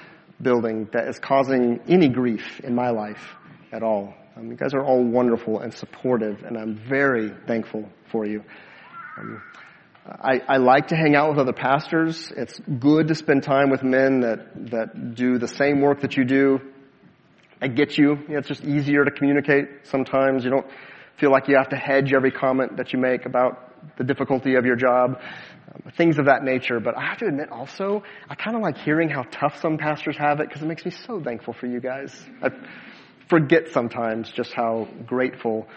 building 0.41 0.89
that 0.91 1.07
is 1.07 1.19
causing 1.19 1.79
any 1.88 2.10
grief 2.10 2.60
in 2.62 2.75
my 2.75 2.89
life 2.89 3.23
at 3.71 3.84
all. 3.84 4.13
Um, 4.36 4.49
you 4.49 4.55
guys 4.55 4.73
are 4.73 4.84
all 4.84 5.03
wonderful 5.03 5.60
and 5.60 5.73
supportive, 5.73 6.43
and 6.43 6.57
I'm 6.57 6.77
very 6.89 7.31
thankful 7.47 7.89
for 8.12 8.25
you. 8.25 8.43
Um, 9.17 9.41
I, 10.05 10.41
I, 10.47 10.57
like 10.57 10.87
to 10.87 10.95
hang 10.95 11.15
out 11.15 11.29
with 11.29 11.37
other 11.37 11.53
pastors. 11.53 12.31
It's 12.35 12.59
good 12.59 13.09
to 13.09 13.15
spend 13.15 13.43
time 13.43 13.69
with 13.69 13.83
men 13.83 14.21
that, 14.21 14.71
that 14.71 15.15
do 15.15 15.37
the 15.37 15.47
same 15.47 15.79
work 15.81 16.01
that 16.01 16.17
you 16.17 16.25
do. 16.25 16.59
I 17.61 17.67
get 17.67 17.97
you. 17.97 18.15
you 18.15 18.29
know, 18.29 18.39
it's 18.39 18.47
just 18.47 18.63
easier 18.63 19.05
to 19.05 19.11
communicate 19.11 19.67
sometimes. 19.83 20.43
You 20.43 20.49
don't 20.49 20.65
feel 21.17 21.29
like 21.29 21.47
you 21.47 21.55
have 21.55 21.69
to 21.69 21.75
hedge 21.75 22.13
every 22.13 22.31
comment 22.31 22.77
that 22.77 22.93
you 22.93 22.99
make 22.99 23.27
about 23.27 23.97
the 23.97 24.03
difficulty 24.03 24.55
of 24.55 24.65
your 24.65 24.75
job, 24.75 25.21
um, 25.67 25.91
things 25.95 26.17
of 26.17 26.25
that 26.25 26.43
nature. 26.43 26.79
But 26.79 26.97
I 26.97 27.05
have 27.05 27.19
to 27.19 27.27
admit 27.27 27.49
also, 27.51 28.01
I 28.27 28.33
kind 28.33 28.55
of 28.55 28.63
like 28.63 28.79
hearing 28.79 29.09
how 29.09 29.23
tough 29.29 29.61
some 29.61 29.77
pastors 29.77 30.17
have 30.17 30.39
it 30.39 30.47
because 30.47 30.63
it 30.63 30.65
makes 30.65 30.83
me 30.83 30.91
so 30.91 31.21
thankful 31.21 31.53
for 31.53 31.67
you 31.67 31.79
guys. 31.79 32.19
I 32.41 32.49
forget 33.29 33.69
sometimes 33.69 34.31
just 34.31 34.51
how 34.51 34.87
grateful 35.05 35.67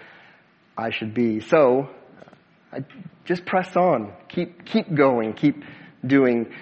I 0.78 0.90
should 0.90 1.12
be. 1.12 1.40
So, 1.40 1.90
I 2.72 2.84
just 3.24 3.44
press 3.44 3.76
on. 3.76 4.12
Keep, 4.28 4.64
keep 4.64 4.94
going. 4.94 5.34
Keep 5.34 5.64
doing 6.06 6.52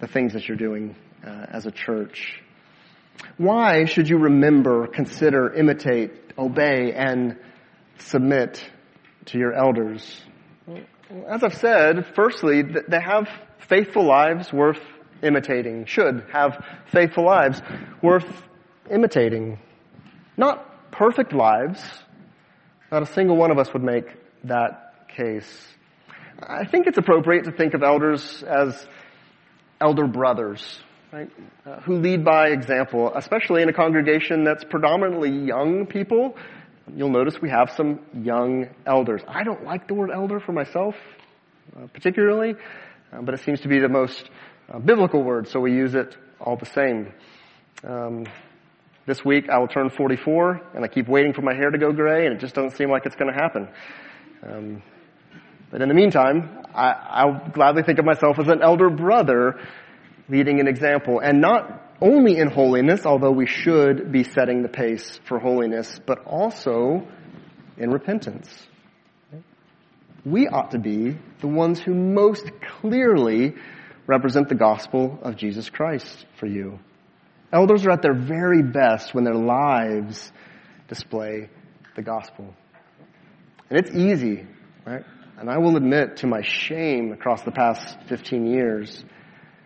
the 0.00 0.06
things 0.06 0.32
that 0.32 0.48
you're 0.48 0.56
doing 0.56 0.96
uh, 1.24 1.46
as 1.50 1.66
a 1.66 1.70
church. 1.70 2.40
Why 3.36 3.84
should 3.84 4.08
you 4.08 4.18
remember, 4.18 4.86
consider, 4.86 5.52
imitate, 5.52 6.12
obey, 6.38 6.92
and 6.92 7.36
submit 7.98 8.64
to 9.26 9.38
your 9.38 9.52
elders? 9.52 10.22
As 11.28 11.42
I've 11.42 11.56
said, 11.56 12.06
firstly, 12.14 12.62
they 12.62 13.00
have 13.00 13.28
faithful 13.68 14.06
lives 14.06 14.52
worth 14.52 14.80
imitating, 15.22 15.84
should 15.84 16.24
have 16.32 16.64
faithful 16.92 17.24
lives 17.24 17.60
worth 18.02 18.26
imitating. 18.90 19.58
Not 20.36 20.90
perfect 20.92 21.32
lives. 21.32 21.82
Not 22.90 23.02
a 23.02 23.06
single 23.06 23.36
one 23.36 23.50
of 23.50 23.58
us 23.58 23.72
would 23.72 23.82
make 23.82 24.06
that 24.44 25.08
case. 25.08 25.66
I 26.42 26.64
think 26.64 26.86
it's 26.86 26.98
appropriate 26.98 27.44
to 27.44 27.52
think 27.52 27.74
of 27.74 27.82
elders 27.82 28.42
as 28.42 28.86
elder 29.80 30.06
brothers, 30.06 30.80
right? 31.12 31.30
Uh, 31.66 31.80
who 31.80 32.00
lead 32.00 32.24
by 32.24 32.48
example, 32.48 33.12
especially 33.14 33.62
in 33.62 33.68
a 33.68 33.72
congregation 33.72 34.44
that's 34.44 34.64
predominantly 34.64 35.30
young 35.30 35.86
people. 35.86 36.36
You'll 36.94 37.10
notice 37.10 37.40
we 37.40 37.50
have 37.50 37.70
some 37.76 38.00
young 38.14 38.68
elders. 38.86 39.22
I 39.28 39.44
don't 39.44 39.64
like 39.64 39.86
the 39.86 39.94
word 39.94 40.10
elder 40.10 40.40
for 40.40 40.52
myself. 40.52 40.94
uh, 41.76 41.86
particularly, 41.88 42.54
uh, 43.12 43.22
but 43.22 43.34
it 43.34 43.40
seems 43.40 43.60
to 43.60 43.68
be 43.68 43.78
the 43.78 43.88
most 43.88 44.30
uh, 44.72 44.78
biblical 44.78 45.22
word, 45.22 45.48
so 45.48 45.60
we 45.60 45.72
use 45.72 45.94
it 45.94 46.16
all 46.40 46.56
the 46.56 46.66
same. 46.66 47.12
Um, 47.84 48.26
this 49.06 49.24
week 49.24 49.48
I 49.48 49.58
will 49.58 49.68
turn 49.68 49.90
44, 49.90 50.60
and 50.74 50.84
I 50.84 50.88
keep 50.88 51.08
waiting 51.08 51.32
for 51.32 51.42
my 51.42 51.54
hair 51.54 51.70
to 51.70 51.78
go 51.78 51.92
gray, 51.92 52.26
and 52.26 52.34
it 52.34 52.40
just 52.40 52.54
doesn't 52.54 52.76
seem 52.76 52.90
like 52.90 53.06
it's 53.06 53.16
going 53.16 53.32
to 53.32 53.38
happen. 53.40 53.68
Um, 54.42 54.82
but 55.70 55.82
in 55.82 55.88
the 55.88 55.94
meantime, 55.94 56.64
I, 56.74 56.90
I'll 56.90 57.50
gladly 57.52 57.82
think 57.82 57.98
of 57.98 58.04
myself 58.04 58.38
as 58.38 58.48
an 58.48 58.62
elder 58.62 58.90
brother 58.90 59.60
leading 60.28 60.60
an 60.60 60.68
example, 60.68 61.20
and 61.20 61.40
not 61.40 61.96
only 62.00 62.38
in 62.38 62.48
holiness, 62.48 63.04
although 63.04 63.32
we 63.32 63.46
should 63.46 64.10
be 64.12 64.24
setting 64.24 64.62
the 64.62 64.68
pace 64.68 65.20
for 65.26 65.38
holiness, 65.38 66.00
but 66.06 66.24
also 66.24 67.06
in 67.76 67.90
repentance. 67.90 68.48
We 70.24 70.48
ought 70.48 70.72
to 70.72 70.78
be 70.78 71.18
the 71.40 71.48
ones 71.48 71.80
who 71.80 71.94
most 71.94 72.50
clearly 72.80 73.54
represent 74.06 74.48
the 74.48 74.54
gospel 74.54 75.18
of 75.22 75.36
Jesus 75.36 75.68
Christ 75.70 76.26
for 76.38 76.46
you. 76.46 76.78
Elders 77.52 77.84
are 77.86 77.90
at 77.90 78.02
their 78.02 78.14
very 78.14 78.62
best 78.62 79.14
when 79.14 79.24
their 79.24 79.34
lives 79.34 80.30
display 80.88 81.48
the 81.96 82.02
gospel. 82.02 82.54
And 83.68 83.78
it's 83.78 83.94
easy, 83.94 84.46
right? 84.86 85.04
And 85.40 85.48
I 85.48 85.56
will 85.56 85.78
admit 85.78 86.18
to 86.18 86.26
my 86.26 86.42
shame 86.42 87.12
across 87.12 87.40
the 87.44 87.50
past 87.50 87.96
15 88.10 88.46
years, 88.46 89.02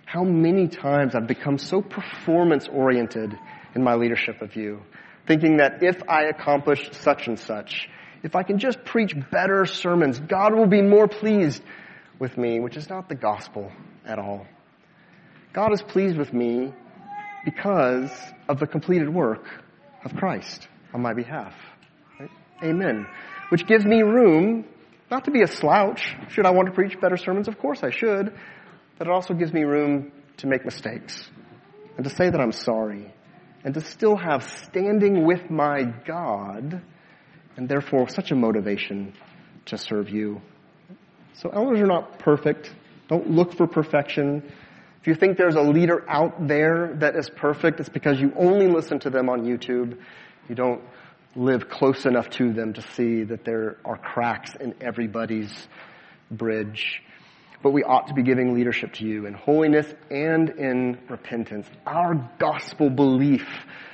how 0.05 0.23
many 0.23 0.69
times 0.69 1.17
I've 1.17 1.27
become 1.27 1.59
so 1.59 1.83
performance 1.83 2.69
oriented 2.69 3.37
in 3.75 3.83
my 3.83 3.97
leadership 3.97 4.41
of 4.41 4.55
you, 4.55 4.83
thinking 5.27 5.57
that 5.57 5.83
if 5.83 6.01
I 6.09 6.27
accomplish 6.27 6.91
such 6.93 7.27
and 7.27 7.37
such, 7.37 7.89
if 8.23 8.37
I 8.37 8.45
can 8.45 8.61
just 8.61 8.85
preach 8.85 9.17
better 9.33 9.67
sermons, 9.67 10.21
God 10.21 10.55
will 10.55 10.69
be 10.69 10.81
more 10.81 11.09
pleased 11.09 11.61
with 12.21 12.39
me, 12.39 12.61
which 12.61 12.77
is 12.77 12.89
not 12.89 13.09
the 13.09 13.17
gospel 13.17 13.73
at 14.07 14.21
all. 14.21 14.47
God 15.53 15.73
is 15.73 15.83
pleased 15.83 16.17
with 16.17 16.33
me 16.33 16.73
because 17.45 18.13
of 18.49 18.61
the 18.61 18.69
completed 18.69 19.13
work 19.13 19.45
of 20.05 20.15
Christ 20.15 20.69
on 20.93 21.03
my 21.03 21.15
behalf. 21.15 21.53
Right? 22.21 22.31
Amen. 22.63 23.09
Which 23.49 23.67
gives 23.67 23.85
me 23.85 24.03
room 24.03 24.67
not 25.11 25.25
to 25.25 25.31
be 25.31 25.43
a 25.43 25.47
slouch. 25.47 26.17
Should 26.31 26.47
I 26.47 26.51
want 26.51 26.69
to 26.69 26.75
preach 26.75 27.01
better 27.01 27.17
sermons? 27.17 27.49
Of 27.49 27.59
course 27.59 27.83
I 27.83 27.91
should 27.91 28.35
but 28.99 29.07
it 29.07 29.11
also 29.11 29.35
gives 29.35 29.53
me 29.53 29.63
room 29.63 30.13
to 30.39 30.47
make 30.47 30.65
mistakes 30.65 31.29
and 31.97 32.05
to 32.05 32.11
say 32.11 32.31
that 32.31 32.41
I'm 32.41 32.53
sorry 32.53 33.13
and 33.65 33.75
to 33.75 33.81
still 33.81 34.17
have 34.17 34.43
standing 34.43 35.25
with 35.25 35.51
my 35.51 35.83
God 35.83 36.83
and 37.57 37.69
therefore 37.69 38.09
such 38.09 38.31
a 38.31 38.35
motivation 38.35 39.15
to 39.67 39.79
serve 39.79 40.11
you. 40.11 40.41
So 41.35 41.49
elders 41.51 41.81
are 41.81 41.87
not 41.87 42.19
perfect. 42.19 42.73
Don't 43.09 43.31
look 43.31 43.55
for 43.55 43.67
perfection. 43.67 44.43
If 45.01 45.07
you 45.07 45.15
think 45.15 45.37
there's 45.37 45.57
a 45.57 45.63
leader 45.63 46.05
out 46.09 46.47
there 46.47 46.95
that 47.01 47.17
is 47.17 47.29
perfect, 47.29 47.81
it's 47.81 47.89
because 47.89 48.21
you 48.21 48.33
only 48.37 48.69
listen 48.69 48.99
to 49.01 49.11
them 49.11 49.29
on 49.29 49.45
YouTube. 49.45 49.99
You 50.49 50.55
don't 50.55 50.83
live 51.37 51.69
close 51.69 52.07
enough 52.07 52.31
to 52.31 52.53
them 52.53 52.75
to 52.75 52.83
see 52.93 53.25
that 53.25 53.45
there 53.45 53.77
are 53.85 53.97
cracks 53.97 54.55
in 54.61 54.75
everybody's 54.81 55.53
bridge 56.31 57.03
but 57.65 57.71
we 57.71 57.83
ought 57.83 58.09
to 58.09 58.15
be 58.15 58.23
giving 58.23 58.53
leadership 58.53 58.93
to 58.93 59.07
you 59.07 59.25
in 59.25 59.33
holiness 59.33 59.87
and 60.11 60.51
in 60.51 60.99
repentance. 61.09 61.67
Our 61.87 62.31
gospel 62.39 62.91
belief 62.91 63.49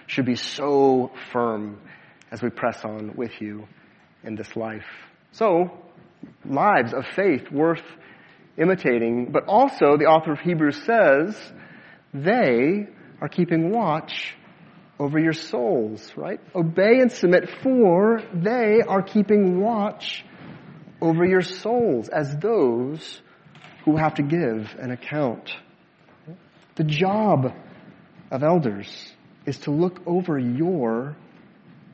should 0.08 0.26
be 0.26 0.34
so 0.34 1.12
firm 1.32 1.80
as 2.32 2.42
we 2.42 2.50
press 2.50 2.84
on 2.84 3.14
with 3.14 3.40
you 3.40 3.68
in 4.24 4.34
this 4.34 4.56
life. 4.56 4.88
So, 5.30 5.70
lives 6.44 6.92
of 6.92 7.04
faith 7.14 7.48
worth 7.52 7.84
imitating, 8.58 9.30
but 9.30 9.44
also 9.46 9.96
the 9.96 10.06
author 10.06 10.32
of 10.32 10.40
Hebrews 10.40 10.82
says 10.84 11.40
they 12.12 12.88
are 13.20 13.28
keeping 13.28 13.70
watch 13.70 14.34
over 15.00 15.18
your 15.18 15.32
souls, 15.32 16.12
right? 16.14 16.40
Obey 16.54 17.00
and 17.00 17.10
submit 17.10 17.48
for 17.62 18.22
they 18.34 18.82
are 18.86 19.02
keeping 19.02 19.58
watch 19.58 20.24
over 21.00 21.24
your 21.24 21.40
souls 21.40 22.10
as 22.10 22.36
those 22.36 23.22
who 23.86 23.96
have 23.96 24.14
to 24.16 24.22
give 24.22 24.76
an 24.78 24.90
account. 24.90 25.52
The 26.76 26.84
job 26.84 27.54
of 28.30 28.42
elders 28.42 29.14
is 29.46 29.56
to 29.60 29.70
look 29.70 30.02
over 30.06 30.38
your 30.38 31.16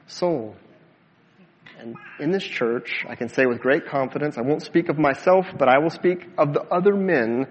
soul. 0.08 0.56
And 1.78 1.94
in 2.18 2.32
this 2.32 2.42
church, 2.42 3.04
I 3.08 3.14
can 3.14 3.28
say 3.28 3.46
with 3.46 3.60
great 3.60 3.86
confidence, 3.86 4.36
I 4.36 4.40
won't 4.40 4.62
speak 4.62 4.88
of 4.88 4.98
myself, 4.98 5.46
but 5.56 5.68
I 5.68 5.78
will 5.78 5.90
speak 5.90 6.26
of 6.36 6.52
the 6.52 6.62
other 6.62 6.96
men 6.96 7.46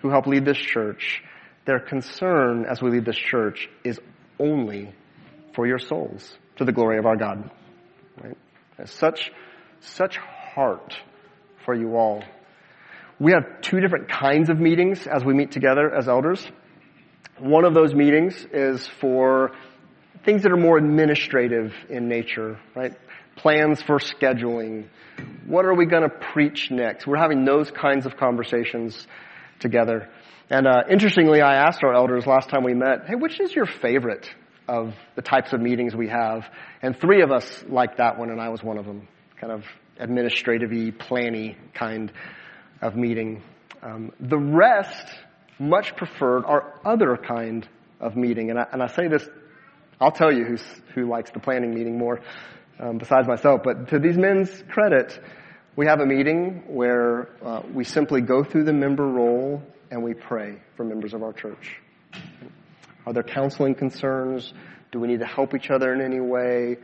who 0.00 0.08
help 0.08 0.26
lead 0.26 0.46
this 0.46 0.56
church. 0.56 1.22
Their 1.66 1.80
concern 1.80 2.64
as 2.64 2.80
we 2.80 2.90
lead 2.90 3.04
this 3.04 3.16
church 3.16 3.68
is 3.84 4.00
only 4.38 4.94
for 5.54 5.66
your 5.66 5.78
souls, 5.78 6.36
to 6.56 6.64
the 6.64 6.72
glory 6.72 6.98
of 6.98 7.06
our 7.06 7.16
God. 7.16 7.50
Right? 8.20 8.36
Such, 8.86 9.30
such 9.80 10.16
heart 10.16 10.94
for 11.64 11.74
you 11.74 11.96
all. 11.96 12.22
We 13.20 13.32
have 13.32 13.60
two 13.60 13.80
different 13.80 14.08
kinds 14.08 14.50
of 14.50 14.58
meetings 14.58 15.06
as 15.06 15.24
we 15.24 15.34
meet 15.34 15.52
together 15.52 15.94
as 15.94 16.08
elders. 16.08 16.46
One 17.38 17.64
of 17.64 17.74
those 17.74 17.94
meetings 17.94 18.46
is 18.52 18.86
for 19.00 19.52
things 20.24 20.42
that 20.42 20.52
are 20.52 20.56
more 20.56 20.78
administrative 20.78 21.72
in 21.88 22.08
nature, 22.08 22.58
right? 22.74 22.92
Plans 23.36 23.82
for 23.82 23.98
scheduling. 23.98 24.88
What 25.46 25.64
are 25.64 25.74
we 25.74 25.86
going 25.86 26.02
to 26.02 26.08
preach 26.08 26.70
next? 26.70 27.06
We're 27.06 27.18
having 27.18 27.44
those 27.44 27.70
kinds 27.70 28.06
of 28.06 28.16
conversations 28.16 29.06
together. 29.64 30.08
And 30.50 30.66
uh, 30.66 30.82
interestingly, 30.90 31.40
I 31.40 31.54
asked 31.66 31.82
our 31.82 31.94
elders 31.94 32.26
last 32.26 32.50
time 32.50 32.62
we 32.64 32.74
met, 32.74 33.06
hey, 33.08 33.16
which 33.16 33.40
is 33.40 33.50
your 33.58 33.66
favorite 33.66 34.26
of 34.68 34.94
the 35.16 35.22
types 35.22 35.52
of 35.54 35.60
meetings 35.60 35.96
we 35.96 36.08
have? 36.08 36.44
And 36.82 36.94
three 37.04 37.22
of 37.22 37.32
us 37.32 37.64
liked 37.66 37.96
that 37.96 38.18
one, 38.18 38.30
and 38.30 38.40
I 38.40 38.50
was 38.50 38.62
one 38.62 38.78
of 38.78 38.84
them. 38.84 39.08
Kind 39.40 39.52
of 39.52 39.64
administrative-y, 39.98 40.92
planny 40.98 41.56
kind 41.72 42.12
of 42.80 42.94
meeting. 42.94 43.42
Um, 43.82 44.12
the 44.20 44.38
rest, 44.38 45.06
much 45.58 45.96
preferred, 45.96 46.44
our 46.44 46.78
other 46.84 47.16
kind 47.16 47.66
of 47.98 48.14
meeting. 48.14 48.50
And 48.50 48.58
I, 48.58 48.66
and 48.72 48.82
I 48.82 48.88
say 48.88 49.08
this, 49.08 49.26
I'll 50.00 50.12
tell 50.12 50.32
you 50.32 50.44
who's, 50.44 50.64
who 50.94 51.08
likes 51.08 51.30
the 51.30 51.40
planning 51.40 51.74
meeting 51.74 51.96
more, 51.98 52.20
um, 52.78 52.98
besides 52.98 53.26
myself. 53.26 53.62
But 53.64 53.88
to 53.88 53.98
these 53.98 54.18
men's 54.18 54.50
credit, 54.68 55.18
we 55.76 55.86
have 55.86 56.00
a 56.00 56.06
meeting 56.06 56.62
where 56.68 57.28
uh, 57.44 57.62
we 57.72 57.84
simply 57.84 58.20
go 58.20 58.44
through 58.44 58.64
the 58.64 58.72
member 58.72 59.06
roll 59.06 59.62
and 59.90 60.02
we 60.02 60.14
pray 60.14 60.56
for 60.76 60.84
members 60.84 61.14
of 61.14 61.22
our 61.22 61.32
church. 61.32 61.80
Are 63.06 63.12
there 63.12 63.22
counseling 63.22 63.74
concerns? 63.74 64.52
Do 64.92 65.00
we 65.00 65.08
need 65.08 65.18
to 65.20 65.26
help 65.26 65.54
each 65.54 65.70
other 65.70 65.92
in 65.92 66.00
any 66.00 66.20
way? 66.20 66.76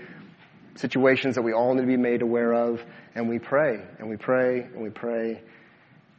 Situations 0.75 1.37
that 1.37 1.43
we 1.43 1.53
all 1.53 1.75
need 1.75 1.83
to 1.83 1.87
be 1.87 1.97
made 1.97 2.23
aware 2.23 2.53
of. 2.53 2.83
And 3.15 3.29
we 3.29 3.39
pray, 3.39 3.81
and 3.99 4.09
we 4.09 4.17
pray, 4.17 4.63
and 4.63 4.83
we 4.83 4.91
pray, 4.91 5.41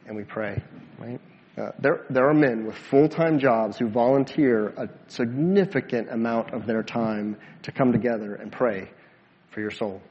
and 0.07 0.15
we 0.15 0.23
pray, 0.23 0.62
right? 0.97 1.19
Uh, 1.57 1.71
there, 1.79 2.05
there 2.10 2.29
are 2.29 2.34
men 2.34 2.65
with 2.65 2.75
full-time 2.75 3.39
jobs 3.39 3.77
who 3.77 3.89
volunteer 3.89 4.69
a 4.69 4.89
significant 5.07 6.10
amount 6.10 6.53
of 6.53 6.65
their 6.65 6.84
time 6.84 7.38
to 7.63 7.71
come 7.71 7.91
together 7.91 8.36
and 8.36 8.51
pray 8.51 8.89
for 9.51 9.60
your 9.60 9.71
soul. 9.71 10.01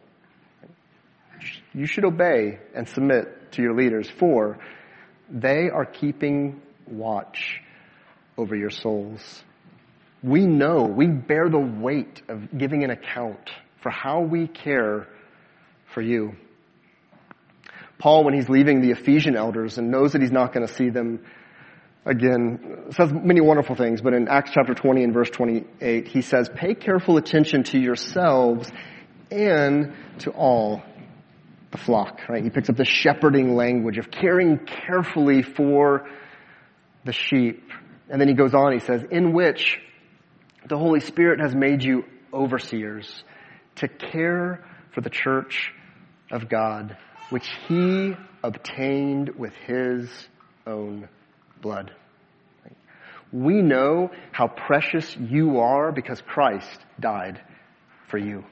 You 1.72 1.86
should 1.86 2.04
obey 2.04 2.58
and 2.74 2.88
submit 2.88 3.52
to 3.52 3.62
your 3.62 3.74
leaders 3.74 4.08
for 4.08 4.58
they 5.30 5.70
are 5.70 5.84
keeping 5.84 6.60
watch 6.86 7.60
over 8.36 8.56
your 8.56 8.70
souls. 8.70 9.44
We 10.22 10.46
know, 10.46 10.82
we 10.82 11.06
bear 11.06 11.48
the 11.48 11.58
weight 11.58 12.22
of 12.28 12.56
giving 12.56 12.84
an 12.84 12.90
account 12.90 13.50
for 13.82 13.90
how 13.90 14.20
we 14.20 14.48
care 14.48 15.06
for 15.94 16.02
you. 16.02 16.32
Paul, 17.98 18.24
when 18.24 18.34
he's 18.34 18.48
leaving 18.48 18.80
the 18.80 18.90
Ephesian 18.90 19.36
elders 19.36 19.78
and 19.78 19.90
knows 19.90 20.12
that 20.12 20.22
he's 20.22 20.32
not 20.32 20.52
going 20.52 20.66
to 20.66 20.72
see 20.72 20.90
them 20.90 21.20
again, 22.04 22.92
says 22.96 23.12
many 23.12 23.40
wonderful 23.40 23.76
things, 23.76 24.00
but 24.00 24.14
in 24.14 24.26
Acts 24.28 24.50
chapter 24.52 24.74
20 24.74 25.04
and 25.04 25.14
verse 25.14 25.30
28, 25.30 26.08
he 26.08 26.22
says, 26.22 26.50
pay 26.54 26.74
careful 26.74 27.18
attention 27.18 27.62
to 27.64 27.78
yourselves 27.78 28.70
and 29.30 29.94
to 30.18 30.30
all 30.30 30.82
the 31.70 31.78
flock, 31.78 32.20
right? 32.28 32.42
He 32.42 32.50
picks 32.50 32.68
up 32.68 32.76
the 32.76 32.84
shepherding 32.84 33.54
language 33.54 33.98
of 33.98 34.10
caring 34.10 34.58
carefully 34.58 35.42
for 35.42 36.08
the 37.04 37.12
sheep. 37.12 37.62
And 38.08 38.20
then 38.20 38.28
he 38.28 38.34
goes 38.34 38.54
on, 38.54 38.72
he 38.72 38.80
says, 38.80 39.04
in 39.10 39.32
which 39.32 39.78
the 40.66 40.76
Holy 40.76 41.00
Spirit 41.00 41.40
has 41.40 41.54
made 41.54 41.82
you 41.82 42.04
overseers 42.32 43.24
to 43.76 43.88
care 43.88 44.64
for 44.92 45.00
the 45.00 45.10
church 45.10 45.72
of 46.30 46.48
God 46.48 46.96
which 47.30 47.48
he 47.68 48.14
obtained 48.42 49.30
with 49.30 49.54
his 49.66 50.10
own 50.66 51.08
blood. 51.62 51.92
We 53.32 53.62
know 53.62 54.10
how 54.32 54.48
precious 54.48 55.16
you 55.16 55.60
are 55.60 55.92
because 55.92 56.20
Christ 56.20 56.80
died 56.98 57.40
for 58.08 58.18
you. 58.18 58.44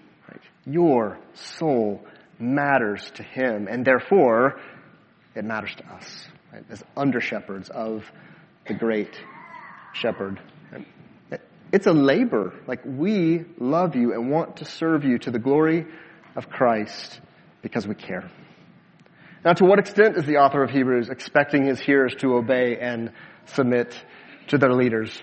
Your 0.65 1.19
soul 1.35 2.07
matters 2.39 3.11
to 3.15 3.23
him 3.23 3.67
and 3.69 3.85
therefore 3.85 4.61
it 5.35 5.45
matters 5.45 5.75
to 5.77 5.87
us. 5.87 6.29
right? 6.53 6.65
as 6.71 6.83
under 6.97 7.21
shepherds 7.21 7.69
of 7.69 8.05
the 8.67 8.75
great 8.75 9.19
shepherd. 9.93 10.41
It's 11.71 11.87
a 11.87 11.93
labor. 11.93 12.55
Like 12.67 12.81
we 12.85 13.45
love 13.59 13.95
you 13.95 14.15
and 14.15 14.31
want 14.31 14.59
to 14.59 14.65
serve 14.65 15.05
you 15.05 15.19
to 15.19 15.31
the 15.31 15.39
glory 15.39 15.87
of 16.35 16.49
Christ 16.49 17.21
because 17.63 17.87
we 17.87 17.95
care. 17.95 18.31
Now, 19.45 19.53
to 19.53 19.65
what 19.65 19.79
extent 19.79 20.17
is 20.17 20.25
the 20.25 20.39
author 20.39 20.63
of 20.63 20.71
Hebrews 20.71 21.11
expecting 21.11 21.67
his 21.67 21.79
hearers 21.79 22.15
to 22.17 22.35
obey 22.35 22.79
and 22.79 23.13
submit 23.47 23.95
to 24.49 24.59
their 24.59 24.73
leaders? 24.73 25.23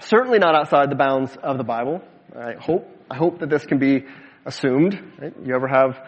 Certainly 0.00 0.38
not 0.38 0.54
outside 0.54 0.90
the 0.90 0.96
bounds 0.96 1.34
of 1.42 1.58
the 1.58 1.64
Bible. 1.64 2.02
I 2.36 2.54
hope, 2.54 2.88
I 3.10 3.16
hope 3.16 3.40
that 3.40 3.48
this 3.48 3.64
can 3.64 3.78
be 3.78 4.04
assumed. 4.44 4.98
Right? 5.20 5.34
You 5.44 5.54
ever 5.54 5.68
have 5.68 5.98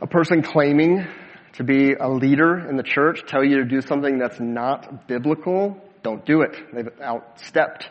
a 0.00 0.06
person 0.06 0.42
claiming 0.42 1.06
to 1.54 1.64
be 1.64 1.94
a 1.94 2.08
leader 2.08 2.68
in 2.68 2.76
the 2.76 2.82
church 2.82 3.24
tell 3.26 3.44
you 3.44 3.58
to 3.58 3.64
do 3.64 3.80
something 3.80 4.18
that's 4.18 4.40
not 4.40 5.06
biblical? 5.06 5.80
Don't 6.02 6.24
do 6.24 6.42
it. 6.42 6.56
They've 6.72 6.88
outstepped 6.98 7.84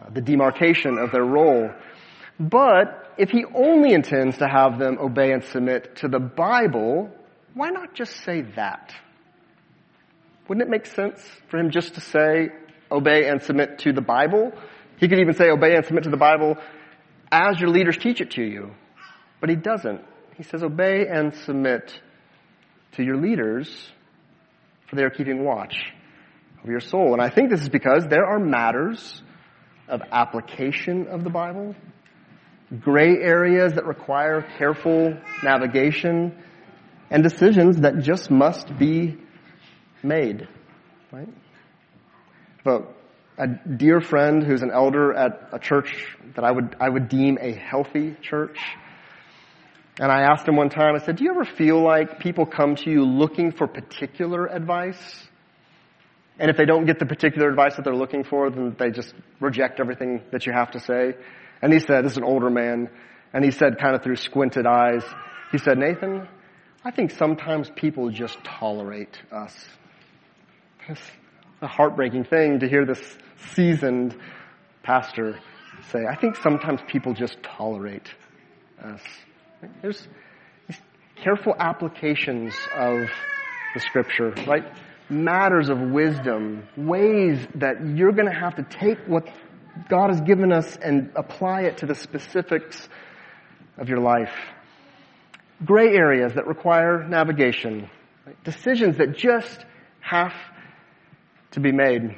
uh, 0.00 0.10
the 0.12 0.20
demarcation 0.20 0.98
of 0.98 1.12
their 1.12 1.24
role. 1.24 1.70
But 2.40 3.12
if 3.18 3.30
he 3.30 3.44
only 3.54 3.92
intends 3.92 4.38
to 4.38 4.48
have 4.48 4.78
them 4.78 4.98
obey 4.98 5.32
and 5.32 5.44
submit 5.44 5.96
to 5.96 6.08
the 6.08 6.18
Bible, 6.18 7.10
why 7.54 7.70
not 7.70 7.94
just 7.94 8.24
say 8.24 8.42
that? 8.56 8.94
Wouldn't 10.48 10.66
it 10.66 10.70
make 10.70 10.86
sense 10.86 11.20
for 11.48 11.58
him 11.58 11.70
just 11.70 11.94
to 11.94 12.00
say, 12.00 12.48
obey 12.90 13.28
and 13.28 13.42
submit 13.42 13.78
to 13.80 13.92
the 13.92 14.00
Bible? 14.00 14.52
He 14.96 15.08
could 15.08 15.18
even 15.18 15.34
say, 15.34 15.50
obey 15.50 15.76
and 15.76 15.84
submit 15.84 16.04
to 16.04 16.10
the 16.10 16.16
Bible 16.16 16.56
as 17.32 17.58
your 17.58 17.70
leaders 17.70 17.96
teach 17.96 18.20
it 18.20 18.32
to 18.32 18.42
you. 18.42 18.72
But 19.40 19.48
he 19.48 19.56
doesn't. 19.56 20.02
He 20.36 20.44
says, 20.44 20.62
obey 20.62 21.06
and 21.08 21.34
submit 21.34 21.98
to 22.92 23.02
your 23.02 23.16
leaders, 23.16 23.90
for 24.88 24.96
they 24.96 25.02
are 25.02 25.10
keeping 25.10 25.42
watch 25.42 25.74
of 26.62 26.68
your 26.68 26.80
soul. 26.80 27.14
And 27.14 27.22
I 27.22 27.30
think 27.30 27.50
this 27.50 27.62
is 27.62 27.68
because 27.68 28.06
there 28.06 28.26
are 28.26 28.38
matters 28.38 29.22
of 29.88 30.02
application 30.12 31.08
of 31.08 31.24
the 31.24 31.30
Bible, 31.30 31.74
gray 32.80 33.16
areas 33.16 33.72
that 33.74 33.86
require 33.86 34.46
careful 34.58 35.16
navigation, 35.42 36.36
and 37.10 37.22
decisions 37.22 37.80
that 37.80 38.00
just 38.02 38.30
must 38.30 38.78
be 38.78 39.18
made. 40.02 40.48
Right? 41.10 41.28
But 42.64 42.94
a 43.42 43.48
dear 43.48 44.00
friend 44.00 44.44
who's 44.44 44.62
an 44.62 44.70
elder 44.70 45.12
at 45.12 45.48
a 45.52 45.58
church 45.58 46.16
that 46.36 46.44
I 46.44 46.52
would 46.52 46.76
I 46.78 46.88
would 46.88 47.08
deem 47.08 47.38
a 47.40 47.52
healthy 47.52 48.16
church. 48.22 48.58
And 49.98 50.10
I 50.10 50.22
asked 50.22 50.46
him 50.46 50.56
one 50.56 50.70
time, 50.70 50.94
I 50.94 51.04
said, 51.04 51.16
Do 51.16 51.24
you 51.24 51.30
ever 51.30 51.44
feel 51.44 51.82
like 51.82 52.20
people 52.20 52.46
come 52.46 52.76
to 52.76 52.90
you 52.90 53.04
looking 53.04 53.50
for 53.50 53.66
particular 53.66 54.46
advice? 54.46 55.26
And 56.38 56.50
if 56.50 56.56
they 56.56 56.64
don't 56.64 56.86
get 56.86 56.98
the 56.98 57.04
particular 57.04 57.48
advice 57.48 57.76
that 57.76 57.84
they're 57.84 57.96
looking 57.96 58.24
for, 58.24 58.48
then 58.48 58.76
they 58.78 58.90
just 58.90 59.12
reject 59.40 59.80
everything 59.80 60.22
that 60.30 60.46
you 60.46 60.52
have 60.52 60.70
to 60.70 60.80
say. 60.80 61.14
And 61.60 61.72
he 61.72 61.80
said, 61.80 62.04
this 62.04 62.12
is 62.12 62.18
an 62.18 62.24
older 62.24 62.48
man, 62.48 62.88
and 63.34 63.44
he 63.44 63.50
said 63.50 63.78
kind 63.78 63.94
of 63.94 64.02
through 64.02 64.16
squinted 64.16 64.66
eyes, 64.66 65.04
he 65.52 65.58
said, 65.58 65.78
Nathan, 65.78 66.26
I 66.84 66.90
think 66.90 67.10
sometimes 67.10 67.70
people 67.76 68.10
just 68.10 68.42
tolerate 68.44 69.16
us. 69.30 69.54
It's 70.88 71.02
a 71.60 71.68
heartbreaking 71.68 72.24
thing 72.24 72.60
to 72.60 72.68
hear 72.68 72.84
this 72.84 73.00
seasoned 73.54 74.16
pastor 74.82 75.38
say, 75.90 76.00
I 76.08 76.16
think 76.16 76.36
sometimes 76.36 76.80
people 76.88 77.14
just 77.14 77.42
tolerate 77.42 78.08
us. 78.82 79.00
There's 79.80 80.08
careful 81.22 81.54
applications 81.58 82.54
of 82.74 83.08
the 83.74 83.80
scripture, 83.80 84.34
right? 84.46 84.64
Matters 85.08 85.68
of 85.68 85.78
wisdom, 85.80 86.66
ways 86.76 87.46
that 87.56 87.86
you're 87.86 88.12
going 88.12 88.30
to 88.32 88.38
have 88.38 88.56
to 88.56 88.62
take 88.62 88.98
what 89.06 89.28
God 89.88 90.10
has 90.10 90.20
given 90.20 90.52
us 90.52 90.76
and 90.76 91.12
apply 91.16 91.62
it 91.62 91.78
to 91.78 91.86
the 91.86 91.94
specifics 91.94 92.88
of 93.78 93.88
your 93.88 93.98
life 93.98 94.32
gray 95.64 95.94
areas 95.94 96.34
that 96.34 96.46
require 96.46 97.06
navigation, 97.06 97.88
right? 98.26 98.44
decisions 98.44 98.98
that 98.98 99.16
just 99.16 99.64
have 100.00 100.34
to 101.52 101.60
be 101.60 101.72
made. 101.72 102.16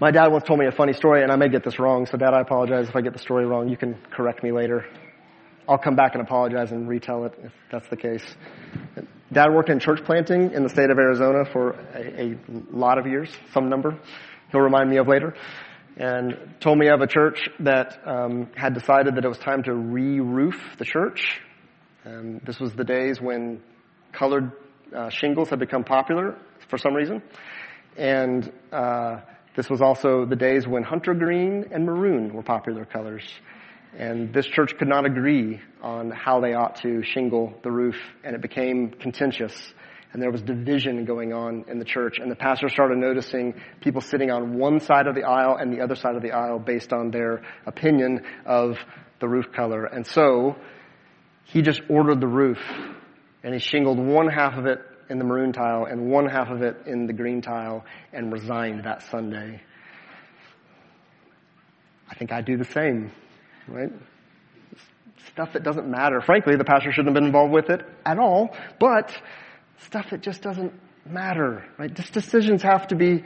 My 0.00 0.10
dad 0.10 0.28
once 0.28 0.44
told 0.44 0.58
me 0.58 0.66
a 0.66 0.72
funny 0.72 0.94
story, 0.94 1.22
and 1.22 1.30
I 1.30 1.36
may 1.36 1.48
get 1.48 1.62
this 1.62 1.78
wrong, 1.78 2.06
so 2.06 2.16
dad, 2.16 2.32
I 2.32 2.40
apologize 2.40 2.88
if 2.88 2.96
I 2.96 3.02
get 3.02 3.12
the 3.12 3.18
story 3.18 3.44
wrong. 3.44 3.68
You 3.68 3.76
can 3.76 3.96
correct 4.10 4.42
me 4.42 4.50
later. 4.50 4.86
I'll 5.68 5.78
come 5.78 5.94
back 5.94 6.14
and 6.14 6.22
apologize 6.22 6.72
and 6.72 6.88
retell 6.88 7.26
it 7.26 7.34
if 7.42 7.52
that's 7.70 7.86
the 7.90 7.96
case. 7.96 8.24
Dad 9.30 9.52
worked 9.52 9.68
in 9.68 9.78
church 9.78 10.02
planting 10.04 10.52
in 10.52 10.62
the 10.62 10.70
state 10.70 10.90
of 10.90 10.98
Arizona 10.98 11.44
for 11.52 11.72
a, 11.94 12.32
a 12.32 12.38
lot 12.72 12.98
of 12.98 13.06
years, 13.06 13.30
some 13.52 13.68
number. 13.68 13.98
He'll 14.50 14.62
remind 14.62 14.88
me 14.88 14.96
of 14.96 15.06
later. 15.06 15.34
And 15.96 16.54
told 16.60 16.78
me 16.78 16.88
of 16.88 17.02
a 17.02 17.06
church 17.06 17.50
that 17.60 18.00
um, 18.06 18.48
had 18.56 18.72
decided 18.72 19.16
that 19.16 19.24
it 19.24 19.28
was 19.28 19.38
time 19.38 19.62
to 19.64 19.74
re-roof 19.74 20.56
the 20.78 20.84
church 20.86 21.40
um, 22.04 22.40
this 22.46 22.58
was 22.58 22.72
the 22.72 22.84
days 22.84 23.20
when 23.20 23.60
colored 24.12 24.52
uh, 24.96 25.10
shingles 25.10 25.50
had 25.50 25.58
become 25.58 25.84
popular 25.84 26.36
for 26.68 26.78
some 26.78 26.94
reason. 26.94 27.22
And 27.96 28.50
uh, 28.72 29.20
this 29.56 29.68
was 29.68 29.82
also 29.82 30.24
the 30.24 30.36
days 30.36 30.66
when 30.66 30.82
hunter 30.82 31.14
green 31.14 31.66
and 31.72 31.84
maroon 31.84 32.32
were 32.32 32.42
popular 32.42 32.84
colors. 32.84 33.24
And 33.96 34.32
this 34.32 34.46
church 34.46 34.76
could 34.78 34.88
not 34.88 35.04
agree 35.04 35.60
on 35.82 36.10
how 36.12 36.40
they 36.40 36.54
ought 36.54 36.76
to 36.82 37.02
shingle 37.02 37.54
the 37.64 37.70
roof, 37.72 37.96
and 38.22 38.36
it 38.36 38.42
became 38.42 38.90
contentious. 38.90 39.74
And 40.12 40.22
there 40.22 40.30
was 40.30 40.42
division 40.42 41.04
going 41.04 41.32
on 41.32 41.64
in 41.68 41.78
the 41.78 41.84
church. 41.84 42.18
And 42.18 42.30
the 42.30 42.36
pastor 42.36 42.68
started 42.68 42.98
noticing 42.98 43.54
people 43.80 44.00
sitting 44.00 44.30
on 44.30 44.58
one 44.58 44.80
side 44.80 45.06
of 45.06 45.14
the 45.14 45.24
aisle 45.24 45.56
and 45.56 45.72
the 45.72 45.80
other 45.80 45.94
side 45.94 46.16
of 46.16 46.22
the 46.22 46.32
aisle 46.32 46.58
based 46.58 46.92
on 46.92 47.10
their 47.10 47.42
opinion 47.66 48.24
of 48.44 48.76
the 49.20 49.28
roof 49.28 49.52
color. 49.52 49.84
And 49.84 50.06
so 50.06 50.56
he 51.44 51.62
just 51.62 51.80
ordered 51.88 52.20
the 52.20 52.26
roof 52.26 52.58
and 53.42 53.54
he 53.54 53.60
shingled 53.60 53.98
one 53.98 54.28
half 54.28 54.58
of 54.58 54.66
it 54.66 54.80
in 55.10 55.18
the 55.18 55.24
maroon 55.24 55.52
tile 55.52 55.84
and 55.84 56.10
one 56.10 56.26
half 56.26 56.48
of 56.48 56.62
it 56.62 56.86
in 56.86 57.06
the 57.06 57.12
green 57.12 57.42
tile 57.42 57.84
and 58.12 58.32
resigned 58.32 58.84
that 58.84 59.02
Sunday. 59.10 59.60
I 62.08 62.14
think 62.14 62.32
I'd 62.32 62.44
do 62.44 62.56
the 62.56 62.64
same, 62.64 63.10
right? 63.68 63.90
Stuff 65.32 65.52
that 65.52 65.62
doesn't 65.62 65.88
matter. 65.88 66.20
Frankly, 66.20 66.56
the 66.56 66.64
pastor 66.64 66.92
shouldn't 66.92 67.08
have 67.08 67.14
been 67.14 67.26
involved 67.26 67.52
with 67.52 67.70
it 67.70 67.84
at 68.06 68.18
all, 68.18 68.56
but 68.78 69.14
stuff 69.78 70.10
that 70.10 70.22
just 70.22 70.42
doesn't 70.42 70.72
matter, 71.04 71.64
right? 71.76 71.92
Just 71.92 72.12
decisions 72.12 72.62
have 72.62 72.88
to 72.88 72.96
be 72.96 73.24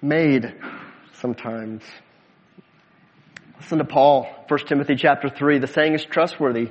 made 0.00 0.54
sometimes. 1.20 1.82
Listen 3.60 3.78
to 3.78 3.84
Paul, 3.84 4.28
1 4.48 4.60
Timothy 4.66 4.96
chapter 4.96 5.28
3. 5.28 5.58
The 5.58 5.66
saying 5.66 5.94
is 5.94 6.04
trustworthy. 6.04 6.70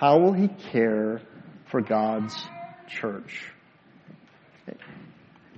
how 0.00 0.18
will 0.18 0.32
he 0.32 0.48
care 0.72 1.20
for 1.66 1.82
God's 1.82 2.34
church? 2.88 3.44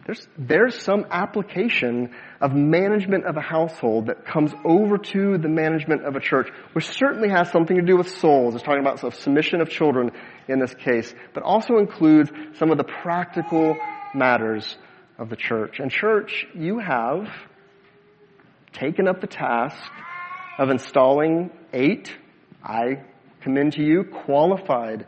There's, 0.04 0.26
there's 0.36 0.82
some 0.82 1.06
application 1.12 2.10
of 2.40 2.52
management 2.52 3.24
of 3.24 3.36
a 3.36 3.40
household 3.40 4.06
that 4.06 4.26
comes 4.26 4.52
over 4.64 4.98
to 4.98 5.38
the 5.38 5.48
management 5.48 6.04
of 6.04 6.16
a 6.16 6.20
church, 6.20 6.48
which 6.72 6.88
certainly 6.88 7.28
has 7.28 7.52
something 7.52 7.76
to 7.76 7.84
do 7.84 7.96
with 7.96 8.08
souls. 8.08 8.56
It's 8.56 8.64
talking 8.64 8.80
about 8.80 9.14
submission 9.14 9.60
of 9.60 9.70
children 9.70 10.10
in 10.48 10.58
this 10.58 10.74
case, 10.74 11.14
but 11.34 11.44
also 11.44 11.78
includes 11.78 12.32
some 12.58 12.72
of 12.72 12.78
the 12.78 12.84
practical 12.84 13.76
matters 14.12 14.76
of 15.18 15.28
the 15.28 15.36
church. 15.36 15.78
And 15.78 15.88
church, 15.88 16.48
you 16.52 16.80
have 16.80 17.28
taken 18.72 19.06
up 19.06 19.20
the 19.20 19.28
task 19.28 19.80
of 20.58 20.68
installing 20.68 21.52
eight, 21.72 22.12
I 22.60 23.04
commend 23.42 23.74
to 23.74 23.82
you 23.82 24.04
qualified 24.04 25.06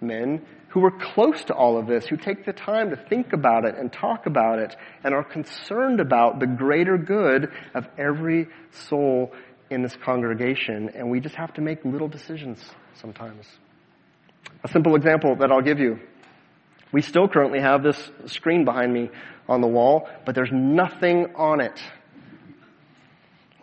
men 0.00 0.44
who 0.68 0.84
are 0.84 0.90
close 0.90 1.44
to 1.44 1.54
all 1.54 1.76
of 1.76 1.86
this, 1.86 2.06
who 2.06 2.16
take 2.16 2.46
the 2.46 2.52
time 2.52 2.90
to 2.90 2.96
think 2.96 3.34
about 3.34 3.66
it 3.66 3.76
and 3.76 3.92
talk 3.92 4.24
about 4.26 4.58
it 4.58 4.74
and 5.04 5.14
are 5.14 5.22
concerned 5.22 6.00
about 6.00 6.40
the 6.40 6.46
greater 6.46 6.96
good 6.96 7.50
of 7.74 7.86
every 7.98 8.48
soul 8.88 9.32
in 9.68 9.82
this 9.82 9.94
congregation. 10.02 10.90
And 10.94 11.10
we 11.10 11.20
just 11.20 11.34
have 11.34 11.52
to 11.54 11.60
make 11.60 11.84
little 11.84 12.08
decisions 12.08 12.58
sometimes. 12.94 13.46
A 14.64 14.68
simple 14.68 14.96
example 14.96 15.36
that 15.36 15.52
I'll 15.52 15.62
give 15.62 15.78
you. 15.78 16.00
We 16.90 17.02
still 17.02 17.28
currently 17.28 17.60
have 17.60 17.82
this 17.82 18.10
screen 18.26 18.64
behind 18.64 18.92
me 18.92 19.10
on 19.48 19.60
the 19.60 19.66
wall, 19.66 20.08
but 20.24 20.34
there's 20.34 20.52
nothing 20.52 21.34
on 21.36 21.60
it. 21.60 21.78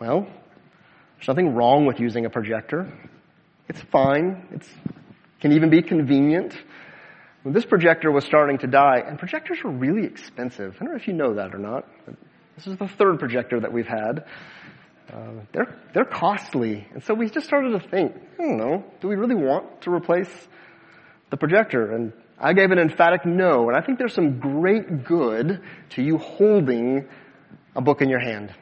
Well, 0.00 0.28
there's 1.16 1.28
nothing 1.28 1.54
wrong 1.54 1.86
with 1.86 2.00
using 2.00 2.24
a 2.24 2.30
projector. 2.30 2.92
It's 3.70 3.82
fine. 3.82 4.48
It 4.50 4.66
can 5.40 5.52
even 5.52 5.70
be 5.70 5.80
convenient. 5.80 6.58
This 7.44 7.64
projector 7.64 8.10
was 8.10 8.24
starting 8.24 8.58
to 8.58 8.66
die, 8.66 8.98
and 9.06 9.16
projectors 9.16 9.58
are 9.64 9.70
really 9.70 10.04
expensive. 10.04 10.74
I 10.74 10.78
don't 10.80 10.94
know 10.94 10.96
if 11.00 11.06
you 11.06 11.14
know 11.14 11.34
that 11.34 11.54
or 11.54 11.58
not. 11.58 11.86
This 12.56 12.66
is 12.66 12.76
the 12.78 12.88
third 12.88 13.20
projector 13.20 13.60
that 13.60 13.72
we've 13.72 13.86
had. 13.86 14.24
Uh, 15.08 15.44
they're, 15.52 15.78
they're 15.94 16.04
costly. 16.04 16.88
And 16.92 17.04
so 17.04 17.14
we 17.14 17.30
just 17.30 17.46
started 17.46 17.80
to 17.80 17.88
think, 17.88 18.12
I 18.40 18.42
don't 18.42 18.58
know, 18.58 18.84
do 19.00 19.06
we 19.06 19.14
really 19.14 19.36
want 19.36 19.82
to 19.82 19.92
replace 19.92 20.48
the 21.30 21.36
projector? 21.36 21.94
And 21.94 22.12
I 22.40 22.54
gave 22.54 22.72
an 22.72 22.80
emphatic 22.80 23.24
no. 23.24 23.68
And 23.68 23.76
I 23.76 23.86
think 23.86 24.00
there's 24.00 24.14
some 24.14 24.40
great 24.40 25.04
good 25.04 25.62
to 25.90 26.02
you 26.02 26.18
holding 26.18 27.06
a 27.76 27.80
book 27.80 28.02
in 28.02 28.08
your 28.08 28.18
hand. 28.18 28.52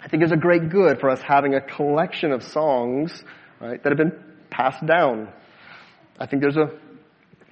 I 0.00 0.06
think 0.06 0.20
there's 0.20 0.30
a 0.30 0.36
great 0.36 0.68
good 0.68 1.00
for 1.00 1.10
us 1.10 1.20
having 1.20 1.56
a 1.56 1.60
collection 1.60 2.30
of 2.30 2.44
songs, 2.44 3.24
right, 3.68 3.82
that 3.82 3.90
have 3.90 3.98
been 3.98 4.18
passed 4.50 4.84
down. 4.86 5.32
I 6.18 6.26
think 6.26 6.42
there's 6.42 6.56
a 6.56 6.70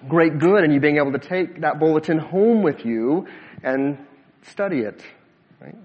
great 0.08 0.38
good 0.38 0.64
in 0.64 0.72
you 0.72 0.80
being 0.80 0.96
able 0.96 1.12
to 1.12 1.18
take 1.18 1.60
that 1.60 1.78
bulletin 1.78 2.18
home 2.18 2.62
with 2.62 2.84
you 2.84 3.26
and 3.62 3.98
study 4.42 4.80
it. 4.80 5.02
Right? 5.60 5.76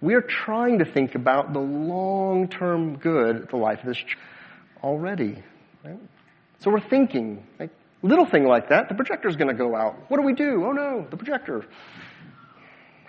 We 0.00 0.14
are 0.14 0.22
trying 0.22 0.78
to 0.80 0.84
think 0.84 1.14
about 1.14 1.52
the 1.52 1.60
long-term 1.60 2.98
good 2.98 3.36
of 3.36 3.48
the 3.48 3.56
life 3.56 3.80
of 3.80 3.86
this 3.86 3.96
church 3.96 4.18
already. 4.82 5.42
Right? 5.84 6.00
So 6.60 6.70
we're 6.70 6.88
thinking, 6.88 7.46
like, 7.58 7.70
little 8.02 8.26
thing 8.26 8.44
like 8.46 8.68
that, 8.68 8.88
the 8.88 8.94
projector's 8.94 9.36
going 9.36 9.48
to 9.48 9.54
go 9.54 9.74
out. 9.74 9.96
What 10.08 10.18
do 10.18 10.26
we 10.26 10.34
do? 10.34 10.64
Oh 10.64 10.72
no, 10.72 11.06
the 11.08 11.16
projector 11.16 11.64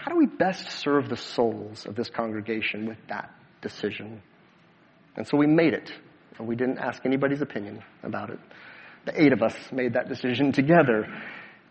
how 0.05 0.11
do 0.11 0.17
we 0.17 0.27
best 0.27 0.69
serve 0.69 1.09
the 1.09 1.17
souls 1.17 1.87
of 1.87 1.95
this 1.95 2.11
congregation 2.11 2.85
with 2.85 2.99
that 3.07 3.33
decision? 3.61 4.21
And 5.15 5.27
so 5.27 5.35
we 5.35 5.47
made 5.47 5.73
it. 5.73 5.91
We 6.39 6.55
didn't 6.55 6.79
ask 6.79 7.05
anybody's 7.05 7.41
opinion 7.41 7.83
about 8.03 8.29
it. 8.29 8.39
The 9.05 9.21
eight 9.21 9.33
of 9.33 9.41
us 9.41 9.55
made 9.71 9.93
that 9.93 10.09
decision 10.09 10.51
together. 10.51 11.07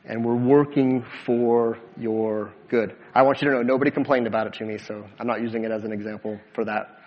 And 0.06 0.24
we're 0.24 0.36
working 0.36 1.04
for 1.24 1.78
your 1.96 2.52
good. 2.68 2.94
I 3.14 3.22
want 3.22 3.40
you 3.40 3.48
to 3.48 3.54
know 3.54 3.62
nobody 3.62 3.90
complained 3.90 4.26
about 4.26 4.46
it 4.46 4.52
to 4.54 4.64
me, 4.64 4.76
so 4.76 5.06
I'm 5.18 5.26
not 5.26 5.40
using 5.40 5.64
it 5.64 5.70
as 5.70 5.84
an 5.84 5.92
example 5.92 6.38
for 6.54 6.66
that 6.66 6.98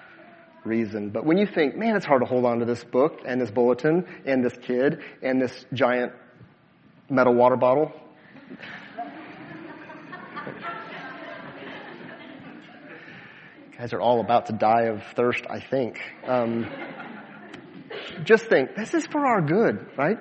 reason. 0.66 1.10
But 1.10 1.24
when 1.26 1.38
you 1.38 1.45
think, 1.45 1.76
man, 1.76 1.95
it's 1.95 2.08
hard 2.08 2.22
to 2.22 2.28
hold 2.28 2.45
on 2.45 2.58
to 2.60 2.66
this 2.66 2.84
book 2.84 3.22
and 3.26 3.39
this 3.39 3.51
bulletin 3.51 4.05
and 4.26 4.43
this 4.43 4.58
kid 4.64 5.01
and 5.22 5.39
this 5.39 5.66
giant 5.74 6.12
metal 7.10 7.36
water 7.36 7.55
bottle, 7.55 7.91
guys 13.78 13.93
are 13.93 14.01
all 14.01 14.22
about 14.22 14.47
to 14.47 14.53
die 14.53 14.86
of 14.86 15.03
thirst, 15.16 15.45
I 15.47 15.60
think. 15.60 16.01
Um, 16.26 16.68
just 18.24 18.45
think, 18.45 18.76
this 18.76 18.93
is 18.93 19.05
for 19.05 19.26
our 19.26 19.41
good, 19.41 19.88
right? 19.97 20.18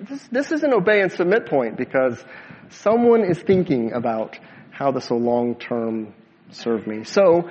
This, 0.00 0.26
this 0.28 0.52
is 0.52 0.62
an 0.62 0.72
obey 0.72 1.00
and 1.00 1.10
submit 1.12 1.46
point 1.46 1.76
because 1.76 2.22
someone 2.70 3.24
is 3.24 3.38
thinking 3.38 3.92
about 3.92 4.38
how 4.70 4.90
this 4.90 5.10
will 5.10 5.20
long 5.20 5.54
term 5.56 6.14
serve 6.50 6.86
me. 6.86 7.04
So, 7.04 7.48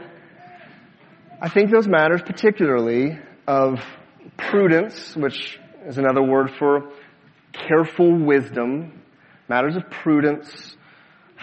I 1.42 1.50
think 1.50 1.72
those 1.72 1.88
matters 1.88 2.22
particularly 2.22 3.20
of 3.48 3.80
prudence, 4.38 5.16
which 5.16 5.60
is 5.86 5.98
another 5.98 6.24
word 6.24 6.52
for 6.58 6.90
careful 7.52 8.18
wisdom, 8.18 9.02
matters 9.50 9.76
of 9.76 9.90
prudence, 9.90 10.78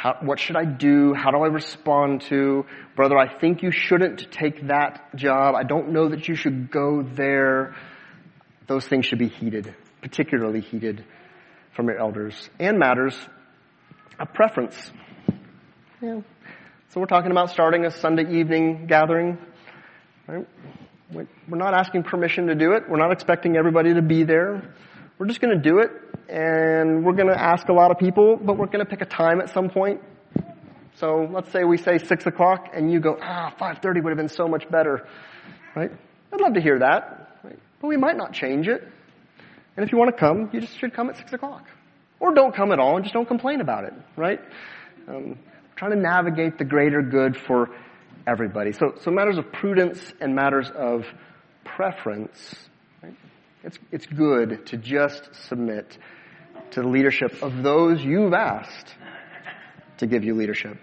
how, 0.01 0.17
what 0.23 0.41
should 0.41 0.57
I 0.57 0.65
do? 0.65 1.13
How 1.13 1.31
do 1.31 1.39
I 1.39 1.49
respond 1.49 2.23
to? 2.31 2.65
Brother, 2.97 3.19
I 3.19 3.39
think 3.39 3.63
you 3.63 3.71
shouldn't 3.71 4.33
take 4.33 4.69
that 4.69 5.15
job. 5.15 5.55
I 5.55 5.63
don't 5.63 5.91
know 5.91 6.09
that 6.09 6.27
you 6.27 6.35
should 6.35 6.71
go 6.71 7.03
there. 7.03 7.75
Those 8.71 8.87
things 8.87 9.05
should 9.05 9.19
be 9.19 9.27
heeded, 9.27 9.75
particularly 10.01 10.61
heeded 10.61 11.05
from 11.75 11.89
your 11.89 11.99
elders 11.99 12.49
and 12.61 12.79
matters 12.79 13.19
of 14.17 14.33
preference. 14.33 14.93
Yeah. 16.01 16.21
So 16.91 17.01
we're 17.01 17.07
talking 17.07 17.33
about 17.33 17.51
starting 17.51 17.85
a 17.85 17.91
Sunday 17.91 18.39
evening 18.39 18.87
gathering. 18.87 19.39
Right? 20.29 20.47
We're 21.13 21.27
not 21.49 21.75
asking 21.75 22.05
permission 22.05 22.47
to 22.47 22.55
do 22.55 22.75
it. 22.75 22.85
We're 22.89 23.01
not 23.01 23.11
expecting 23.11 23.57
everybody 23.57 23.95
to 23.95 24.03
be 24.03 24.23
there. 24.23 24.73
We're 25.19 25.27
just 25.27 25.41
going 25.41 25.61
to 25.61 25.61
do 25.61 25.81
it 25.81 25.91
and 26.29 27.05
we're 27.05 27.15
going 27.15 27.27
to 27.27 27.41
ask 27.41 27.69
a 27.69 27.73
lot 27.73 27.91
of 27.91 27.99
people, 27.99 28.37
but 28.37 28.57
we're 28.57 28.67
going 28.67 28.85
to 28.85 28.89
pick 28.89 29.01
a 29.01 29.05
time 29.05 29.41
at 29.41 29.51
some 29.51 29.69
point. 29.69 30.01
So 30.95 31.29
let's 31.29 31.51
say 31.51 31.65
we 31.65 31.77
say 31.77 31.99
six 31.99 32.25
o'clock, 32.27 32.69
and 32.73 32.93
you 32.93 33.01
go, 33.01 33.19
ah, 33.21 33.53
five 33.59 33.79
thirty 33.83 34.01
would 34.01 34.11
have 34.11 34.17
been 34.17 34.29
so 34.29 34.47
much 34.47 34.71
better, 34.71 35.09
right? 35.75 35.91
I'd 36.33 36.41
love 36.41 36.55
to 36.55 36.61
hear 36.61 36.79
that? 36.79 37.30
But 37.81 37.89
we 37.89 37.97
might 37.97 38.17
not 38.17 38.33
change 38.33 38.69
it. 38.69 38.87
And 39.77 39.85
if 39.85 39.93
you 39.93 39.99
want 39.99 40.15
to 40.15 40.19
come, 40.19 40.51
you 40.53 40.61
just 40.61 40.79
should 40.79 40.95
come 40.95 41.09
at 41.11 41.17
six 41.17 41.33
o'clock, 41.33 41.67
or 42.19 42.35
don't 42.35 42.55
come 42.55 42.73
at 42.73 42.79
all 42.79 42.97
and 42.97 43.05
just 43.05 43.15
don't 43.15 43.27
complain 43.29 43.61
about 43.61 43.85
it, 43.85 43.95
right? 44.17 44.41
Um, 45.09 45.39
trying 45.77 45.93
to 45.93 45.99
navigate 45.99 46.59
the 46.59 46.65
greater 46.65 47.03
good 47.03 47.37
for 47.37 47.71
everybody. 48.27 48.73
So, 48.73 48.95
so 49.01 49.11
matters 49.11 49.39
of 49.39 49.51
prudence 49.53 50.13
and 50.21 50.35
matters 50.35 50.71
of 50.71 51.07
preference. 51.65 52.55
Right? 53.03 53.15
It's 53.65 53.79
it's 53.91 54.07
good 54.07 54.67
to 54.67 54.77
just 54.77 55.35
submit 55.49 55.97
to 56.73 56.83
the 56.83 56.89
leadership 56.89 57.43
of 57.43 57.63
those 57.63 58.03
you've 58.03 58.35
asked 58.35 58.95
to 59.99 60.07
give 60.07 60.25
you 60.25 60.35
leadership. 60.35 60.79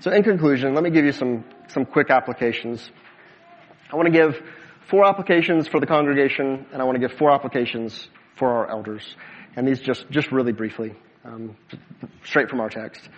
So 0.00 0.10
in 0.10 0.22
conclusion, 0.22 0.74
let 0.74 0.84
me 0.84 0.90
give 0.90 1.04
you 1.04 1.12
some, 1.12 1.44
some 1.68 1.84
quick 1.84 2.10
applications. 2.10 2.90
I 3.90 3.96
want 3.96 4.06
to 4.06 4.12
give 4.12 4.42
four 4.90 5.06
applications 5.06 5.68
for 5.68 5.80
the 5.80 5.86
congregation, 5.86 6.66
and 6.72 6.80
I 6.80 6.84
want 6.84 7.00
to 7.00 7.06
give 7.06 7.16
four 7.18 7.30
applications 7.30 8.08
for 8.36 8.50
our 8.50 8.70
elders. 8.70 9.16
And 9.56 9.66
these 9.66 9.80
just, 9.80 10.08
just 10.10 10.30
really 10.32 10.52
briefly, 10.52 10.94
um, 11.24 11.56
straight 12.24 12.48
from 12.48 12.60
our 12.60 12.68
text. 12.68 13.08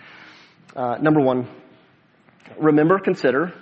Uh, 0.75 0.97
number 1.01 1.19
one, 1.19 1.47
remember, 2.57 2.99
consider, 2.99 3.53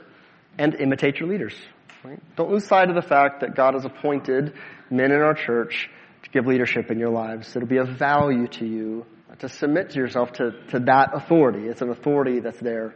and 0.58 0.76
imitate 0.76 1.20
your 1.20 1.30
leaders. 1.30 1.56
Right? 2.04 2.20
Don't 2.36 2.52
lose 2.52 2.66
sight 2.66 2.90
of 2.90 2.96
the 2.96 3.02
fact 3.02 3.42
that 3.42 3.56
God 3.56 3.74
has 3.74 3.86
appointed 3.86 4.54
men 4.90 5.12
in 5.12 5.20
our 5.20 5.34
church 5.34 5.90
to 6.24 6.30
give 6.30 6.46
leadership 6.46 6.92
in 6.92 7.00
your 7.00 7.10
lives. 7.10 7.56
It'll 7.56 7.68
be 7.68 7.78
of 7.78 7.90
value 7.90 8.48
to 8.48 8.66
you 8.66 9.06
to 9.40 9.50
submit 9.50 9.92
to 9.92 9.98
yourself 9.98 10.32
to, 10.34 10.52
to 10.70 10.80
that 10.80 11.10
authority. 11.14 11.68
It's 11.68 11.82
an 11.82 11.90
authority 11.90 12.40
that's 12.40 12.60
there 12.60 12.96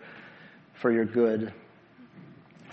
for 0.82 0.92
your 0.92 1.06
good. 1.06 1.54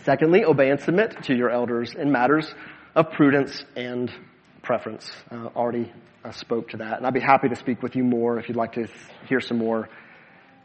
Secondly, 0.08 0.42
obey 0.42 0.70
and 0.70 0.80
submit 0.80 1.24
to 1.24 1.36
your 1.36 1.50
elders 1.50 1.92
in 1.92 2.10
matters 2.10 2.50
of 2.94 3.10
prudence 3.10 3.62
and 3.76 4.10
preference. 4.62 5.12
Uh, 5.30 5.48
already 5.54 5.92
uh, 6.24 6.32
spoke 6.32 6.70
to 6.70 6.78
that, 6.78 6.96
and 6.96 7.06
I'd 7.06 7.12
be 7.12 7.20
happy 7.20 7.50
to 7.50 7.56
speak 7.56 7.82
with 7.82 7.94
you 7.94 8.04
more 8.04 8.38
if 8.38 8.48
you'd 8.48 8.56
like 8.56 8.72
to 8.72 8.86
hear 9.28 9.38
some 9.40 9.58
more 9.58 9.90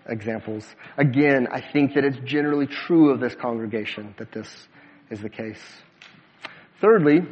examples. 0.07 0.65
Again, 0.97 1.49
I 1.51 1.59
think 1.59 1.95
that 1.95 2.05
it's 2.05 2.19
generally 2.23 2.67
true 2.67 3.11
of 3.11 3.19
this 3.19 3.35
congregation 3.35 4.15
that 4.17 4.31
this 4.31 4.47
is 5.09 5.19
the 5.19 5.27
case. 5.27 5.59
Thirdly, 6.79 7.23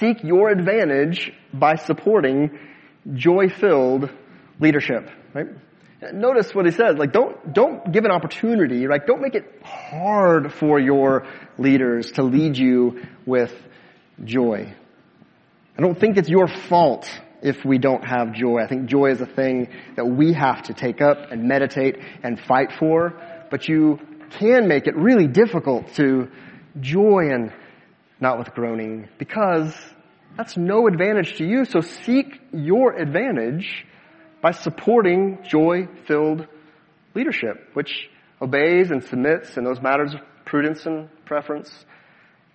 seek 0.00 0.24
your 0.24 0.48
advantage 0.48 1.32
by 1.54 1.76
supporting 1.76 2.58
joy-filled 3.14 4.10
leadership, 4.58 5.08
right? 5.34 5.50
Notice 6.12 6.54
what 6.54 6.64
he 6.64 6.72
says, 6.72 6.96
like 6.96 7.12
don't, 7.12 7.52
don't 7.52 7.92
give 7.92 8.04
an 8.04 8.10
opportunity, 8.10 8.86
right? 8.86 9.06
Don't 9.06 9.20
make 9.20 9.34
it 9.34 9.44
hard 9.62 10.52
for 10.52 10.80
your 10.80 11.26
leaders 11.58 12.12
to 12.12 12.22
lead 12.22 12.56
you 12.56 13.02
with 13.26 13.52
joy. 14.24 14.74
I 15.76 15.82
don't 15.82 15.98
think 15.98 16.16
it's 16.16 16.28
your 16.28 16.48
fault 16.48 17.06
if 17.42 17.64
we 17.64 17.78
don't 17.78 18.04
have 18.04 18.32
joy. 18.32 18.60
I 18.62 18.66
think 18.66 18.86
joy 18.86 19.10
is 19.10 19.20
a 19.20 19.26
thing 19.26 19.68
that 19.96 20.06
we 20.06 20.32
have 20.32 20.62
to 20.64 20.74
take 20.74 21.02
up 21.02 21.30
and 21.30 21.44
meditate 21.44 21.98
and 22.22 22.40
fight 22.40 22.72
for, 22.78 23.14
but 23.50 23.68
you 23.68 23.98
can 24.38 24.68
make 24.68 24.86
it 24.86 24.96
really 24.96 25.26
difficult 25.26 25.94
to 25.94 26.28
joy 26.80 27.28
and 27.30 27.52
not 28.20 28.38
with 28.38 28.54
groaning 28.54 29.08
because 29.18 29.74
that's 30.36 30.56
no 30.56 30.86
advantage 30.86 31.36
to 31.38 31.44
you. 31.44 31.64
So 31.66 31.80
seek 31.80 32.40
your 32.52 32.94
advantage 32.96 33.86
by 34.42 34.52
supporting 34.52 35.38
joy-filled 35.44 36.46
leadership, 37.14 37.68
which 37.74 38.08
obeys 38.40 38.90
and 38.90 39.04
submits 39.04 39.56
in 39.56 39.64
those 39.64 39.80
matters 39.80 40.14
of 40.14 40.20
prudence 40.44 40.86
and 40.86 41.08
preference, 41.24 41.70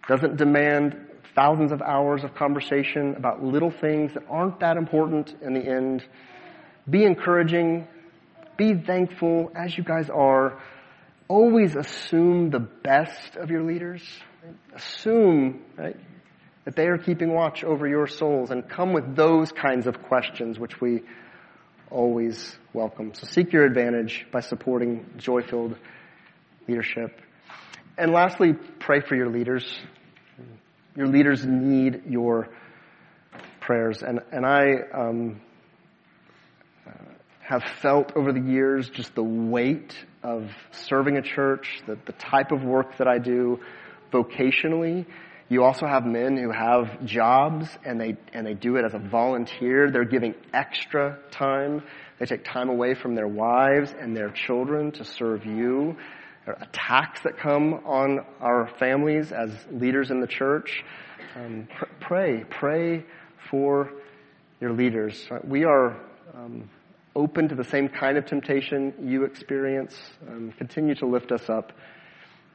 doesn't 0.08 0.38
demand 0.38 0.98
thousands 1.36 1.72
of 1.72 1.82
hours 1.82 2.24
of 2.24 2.34
conversation 2.34 3.16
about 3.16 3.44
little 3.44 3.72
things 3.72 4.14
that 4.14 4.24
aren't 4.30 4.60
that 4.62 4.78
important 4.78 5.36
in 5.42 5.54
the 5.54 5.60
end. 5.60 6.04
Be 6.90 7.04
encouraging. 7.04 7.88
Be 8.58 8.74
thankful 8.74 9.52
as 9.56 9.78
you 9.78 9.84
guys 9.84 10.10
are. 10.10 10.60
Always 11.28 11.76
assume 11.76 12.52
the 12.52 12.60
best 12.60 13.36
of 13.36 13.50
your 13.50 13.64
leaders. 13.64 14.02
Assume, 14.74 15.62
right, 15.76 15.98
that 16.66 16.76
they 16.76 16.88
are 16.88 16.98
keeping 16.98 17.34
watch 17.34 17.64
over 17.64 17.88
your 17.88 18.08
souls 18.08 18.52
and 18.52 18.68
come 18.70 18.94
with 18.94 19.16
those 19.16 19.52
kinds 19.52 19.88
of 19.88 20.04
questions 20.04 20.58
which 20.60 20.80
we 20.80 21.02
always 21.92 22.58
welcome. 22.74 23.14
So 23.14 23.28
seek 23.28 23.54
your 23.54 23.66
advantage 23.66 24.26
by 24.32 24.42
supporting 24.42 25.06
joy-filled 25.18 25.78
leadership. 26.68 27.22
And 27.98 28.12
lastly, 28.12 28.54
pray 28.80 29.02
for 29.02 29.16
your 29.16 29.30
leaders. 29.30 29.66
Your 30.96 31.08
leaders 31.08 31.46
need 31.46 32.04
your 32.08 32.50
prayers. 33.62 34.04
And, 34.04 34.20
and 34.32 34.46
I 34.46 34.76
um, 34.94 35.42
uh, 36.88 36.92
have 37.42 37.64
felt 37.82 38.14
over 38.16 38.34
the 38.34 38.42
years 38.42 38.90
just 38.90 39.16
the 39.16 39.24
weight 39.24 39.96
of 40.24 40.50
serving 40.72 41.18
a 41.18 41.22
church, 41.22 41.82
the, 41.86 41.98
the 42.06 42.14
type 42.14 42.52
of 42.52 42.64
work 42.64 42.98
that 42.98 43.08
I 43.08 43.20
do 43.20 43.60
vocationally. 44.12 45.06
You 45.48 45.64
also 45.64 45.86
have 45.86 46.06
men 46.06 46.38
who 46.38 46.52
have 46.52 47.06
jobs 47.06 47.68
and 47.84 48.02
they, 48.02 48.18
and 48.34 48.48
they 48.48 48.56
do 48.56 48.78
it 48.78 48.86
as 48.86 48.96
a 48.96 49.00
volunteer. 49.00 49.92
They're 49.92 50.04
giving 50.04 50.34
extra 50.54 51.20
time. 51.30 51.84
They 52.20 52.26
take 52.26 52.44
time 52.44 52.70
away 52.70 52.96
from 52.96 53.14
their 53.14 53.28
wives 53.28 53.94
and 54.00 54.16
their 54.18 54.32
children 54.32 54.92
to 54.94 55.06
serve 55.06 55.46
you. 55.46 55.98
There 56.46 56.56
are 56.56 56.64
attacks 56.64 57.22
that 57.22 57.38
come 57.38 57.74
on 57.86 58.26
our 58.42 58.68
families 58.80 59.32
as 59.32 59.52
leaders 59.72 60.10
in 60.10 60.20
the 60.20 60.28
church. 60.28 60.84
Um, 61.36 61.68
pr- 61.76 61.86
pray, 62.00 62.44
pray 62.50 63.06
for 63.52 63.92
your 64.60 64.72
leaders. 64.72 65.28
We 65.44 65.64
are 65.66 65.96
um, 66.34 66.70
open 67.16 67.50
to 67.50 67.56
the 67.56 67.64
same 67.64 67.90
kind 67.90 68.18
of 68.18 68.26
temptation 68.26 68.94
you 69.04 69.26
experience. 69.26 69.96
Um, 70.28 70.54
continue 70.58 70.96
to 70.96 71.06
lift 71.06 71.32
us 71.32 71.50
up 71.50 71.72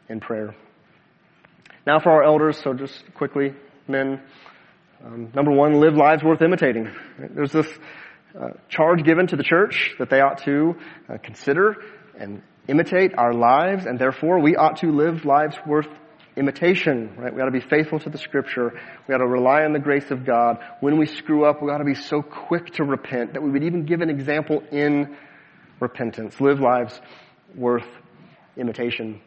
in 0.09 0.18
prayer. 0.18 0.57
Now 1.87 1.99
for 1.99 2.11
our 2.11 2.22
elders, 2.22 2.61
so 2.62 2.74
just 2.74 3.03
quickly, 3.14 3.55
men. 3.89 4.20
Um, 5.03 5.33
number 5.35 5.51
one, 5.51 5.81
live 5.81 5.95
lives 5.95 6.22
worth 6.22 6.43
imitating. 6.43 6.91
There's 7.18 7.53
this 7.53 7.66
uh, 8.39 8.49
charge 8.68 9.03
given 9.03 9.26
to 9.28 9.37
the 9.37 9.43
church 9.43 9.95
that 9.99 10.11
they 10.11 10.20
ought 10.20 10.43
to 10.45 10.74
uh, 11.09 11.16
consider 11.22 11.76
and 12.18 12.43
imitate 12.68 13.16
our 13.16 13.33
lives, 13.33 13.87
and 13.87 13.99
therefore 13.99 14.41
we 14.41 14.57
ought 14.57 14.76
to 14.78 14.93
live 14.93 15.24
lives 15.24 15.57
worth 15.66 15.89
imitation, 16.37 17.14
right? 17.16 17.35
We 17.35 17.41
ought 17.41 17.47
to 17.47 17.51
be 17.51 17.66
faithful 17.66 17.99
to 18.01 18.11
the 18.11 18.18
scripture. 18.18 18.78
We 19.09 19.14
ought 19.14 19.18
to 19.18 19.26
rely 19.26 19.62
on 19.62 19.72
the 19.72 19.78
grace 19.78 20.11
of 20.11 20.26
God. 20.26 20.59
When 20.81 20.99
we 20.99 21.07
screw 21.07 21.47
up, 21.47 21.62
we 21.62 21.70
ought 21.70 21.78
to 21.78 21.85
be 21.85 21.95
so 21.95 22.20
quick 22.20 22.74
to 22.74 22.85
repent 22.85 23.33
that 23.33 23.43
we 23.43 23.51
would 23.51 23.64
even 23.64 23.87
give 23.87 24.03
an 24.03 24.11
example 24.11 24.62
in 24.70 25.16
repentance. 25.81 26.39
Live 26.43 26.61
lives 26.61 27.01
worth 27.55 27.87
imitation. 28.59 29.22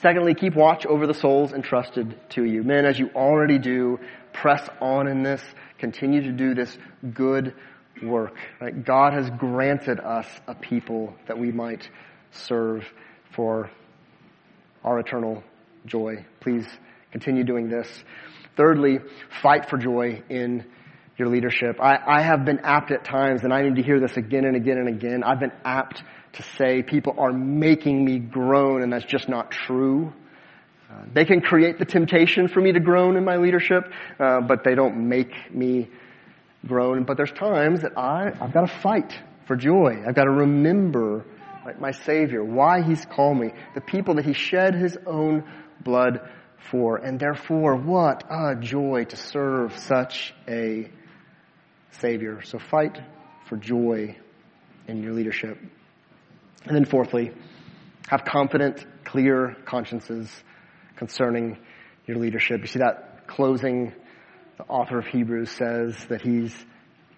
Secondly, 0.00 0.34
keep 0.34 0.54
watch 0.54 0.86
over 0.86 1.06
the 1.06 1.14
souls 1.14 1.52
entrusted 1.52 2.16
to 2.30 2.44
you. 2.44 2.62
Men, 2.62 2.84
as 2.84 2.98
you 2.98 3.10
already 3.14 3.58
do, 3.58 3.98
press 4.32 4.68
on 4.80 5.08
in 5.08 5.22
this. 5.22 5.42
Continue 5.78 6.22
to 6.22 6.32
do 6.32 6.54
this 6.54 6.76
good 7.12 7.54
work. 8.02 8.36
Right? 8.60 8.84
God 8.84 9.12
has 9.12 9.28
granted 9.30 9.98
us 9.98 10.26
a 10.46 10.54
people 10.54 11.14
that 11.26 11.38
we 11.38 11.50
might 11.50 11.88
serve 12.30 12.84
for 13.34 13.70
our 14.84 15.00
eternal 15.00 15.42
joy. 15.84 16.24
Please 16.40 16.66
continue 17.10 17.42
doing 17.42 17.68
this. 17.68 17.88
Thirdly, 18.56 18.98
fight 19.42 19.68
for 19.68 19.78
joy 19.78 20.22
in 20.28 20.64
your 21.18 21.28
leadership. 21.28 21.80
I, 21.80 21.98
I 22.06 22.22
have 22.22 22.44
been 22.44 22.60
apt 22.60 22.90
at 22.92 23.04
times, 23.04 23.42
and 23.42 23.52
I 23.52 23.62
need 23.62 23.76
to 23.76 23.82
hear 23.82 24.00
this 24.00 24.16
again 24.16 24.44
and 24.44 24.56
again 24.56 24.78
and 24.78 24.88
again. 24.88 25.24
I've 25.24 25.40
been 25.40 25.52
apt 25.64 26.02
to 26.34 26.42
say 26.56 26.82
people 26.82 27.16
are 27.18 27.32
making 27.32 28.04
me 28.04 28.18
groan, 28.18 28.82
and 28.82 28.92
that's 28.92 29.04
just 29.04 29.28
not 29.28 29.50
true. 29.50 30.12
Uh, 30.90 31.02
they 31.12 31.24
can 31.24 31.40
create 31.40 31.78
the 31.78 31.84
temptation 31.84 32.48
for 32.48 32.60
me 32.60 32.72
to 32.72 32.80
groan 32.80 33.16
in 33.16 33.24
my 33.24 33.36
leadership, 33.36 33.92
uh, 34.18 34.40
but 34.40 34.64
they 34.64 34.74
don't 34.74 35.08
make 35.08 35.52
me 35.52 35.90
groan. 36.66 37.04
But 37.04 37.16
there's 37.16 37.32
times 37.32 37.82
that 37.82 37.98
I, 37.98 38.32
I've 38.40 38.52
got 38.52 38.68
to 38.68 38.78
fight 38.80 39.12
for 39.46 39.56
joy. 39.56 40.02
I've 40.06 40.14
got 40.14 40.24
to 40.24 40.30
remember 40.30 41.24
like 41.68 41.80
my 41.80 41.90
Savior, 41.90 42.42
why 42.42 42.80
He's 42.80 43.04
called 43.04 43.38
me, 43.38 43.52
the 43.74 43.82
people 43.82 44.14
that 44.14 44.24
He 44.24 44.32
shed 44.32 44.74
His 44.74 44.96
own 45.06 45.44
blood 45.84 46.20
for. 46.70 46.96
And 46.96 47.20
therefore, 47.20 47.76
what 47.76 48.24
a 48.30 48.56
joy 48.58 49.04
to 49.04 49.16
serve 49.16 49.78
such 49.78 50.32
a 50.48 50.90
Savior. 51.92 52.42
So 52.42 52.58
fight 52.58 52.98
for 53.48 53.56
joy 53.56 54.16
in 54.86 55.02
your 55.02 55.12
leadership. 55.12 55.58
And 56.64 56.76
then 56.76 56.84
fourthly, 56.84 57.32
have 58.08 58.24
confident, 58.24 58.84
clear 59.04 59.56
consciences 59.64 60.30
concerning 60.96 61.58
your 62.06 62.16
leadership. 62.16 62.60
You 62.60 62.66
see 62.66 62.78
that 62.80 63.26
closing, 63.26 63.92
the 64.56 64.64
author 64.64 64.98
of 64.98 65.06
Hebrews 65.06 65.50
says 65.50 65.96
that 66.08 66.22
he's 66.22 66.54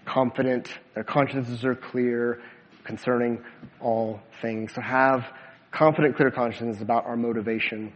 confident, 0.05 0.69
their 0.95 1.05
consciences 1.05 1.65
are 1.65 1.75
clear 1.75 2.41
concerning 2.85 3.43
all 3.81 4.21
things. 4.43 4.75
So 4.75 4.83
have 4.83 5.25
confident, 5.71 6.17
clear 6.17 6.31
consciences 6.31 6.83
about 6.83 7.07
our 7.07 7.17
motivation 7.17 7.93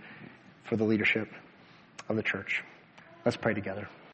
for 0.69 0.77
the 0.77 0.85
leadership 0.85 1.29
of 2.09 2.17
the 2.17 2.23
church. 2.23 2.63
Let's 3.25 3.37
pray 3.37 3.55
together. 3.55 3.89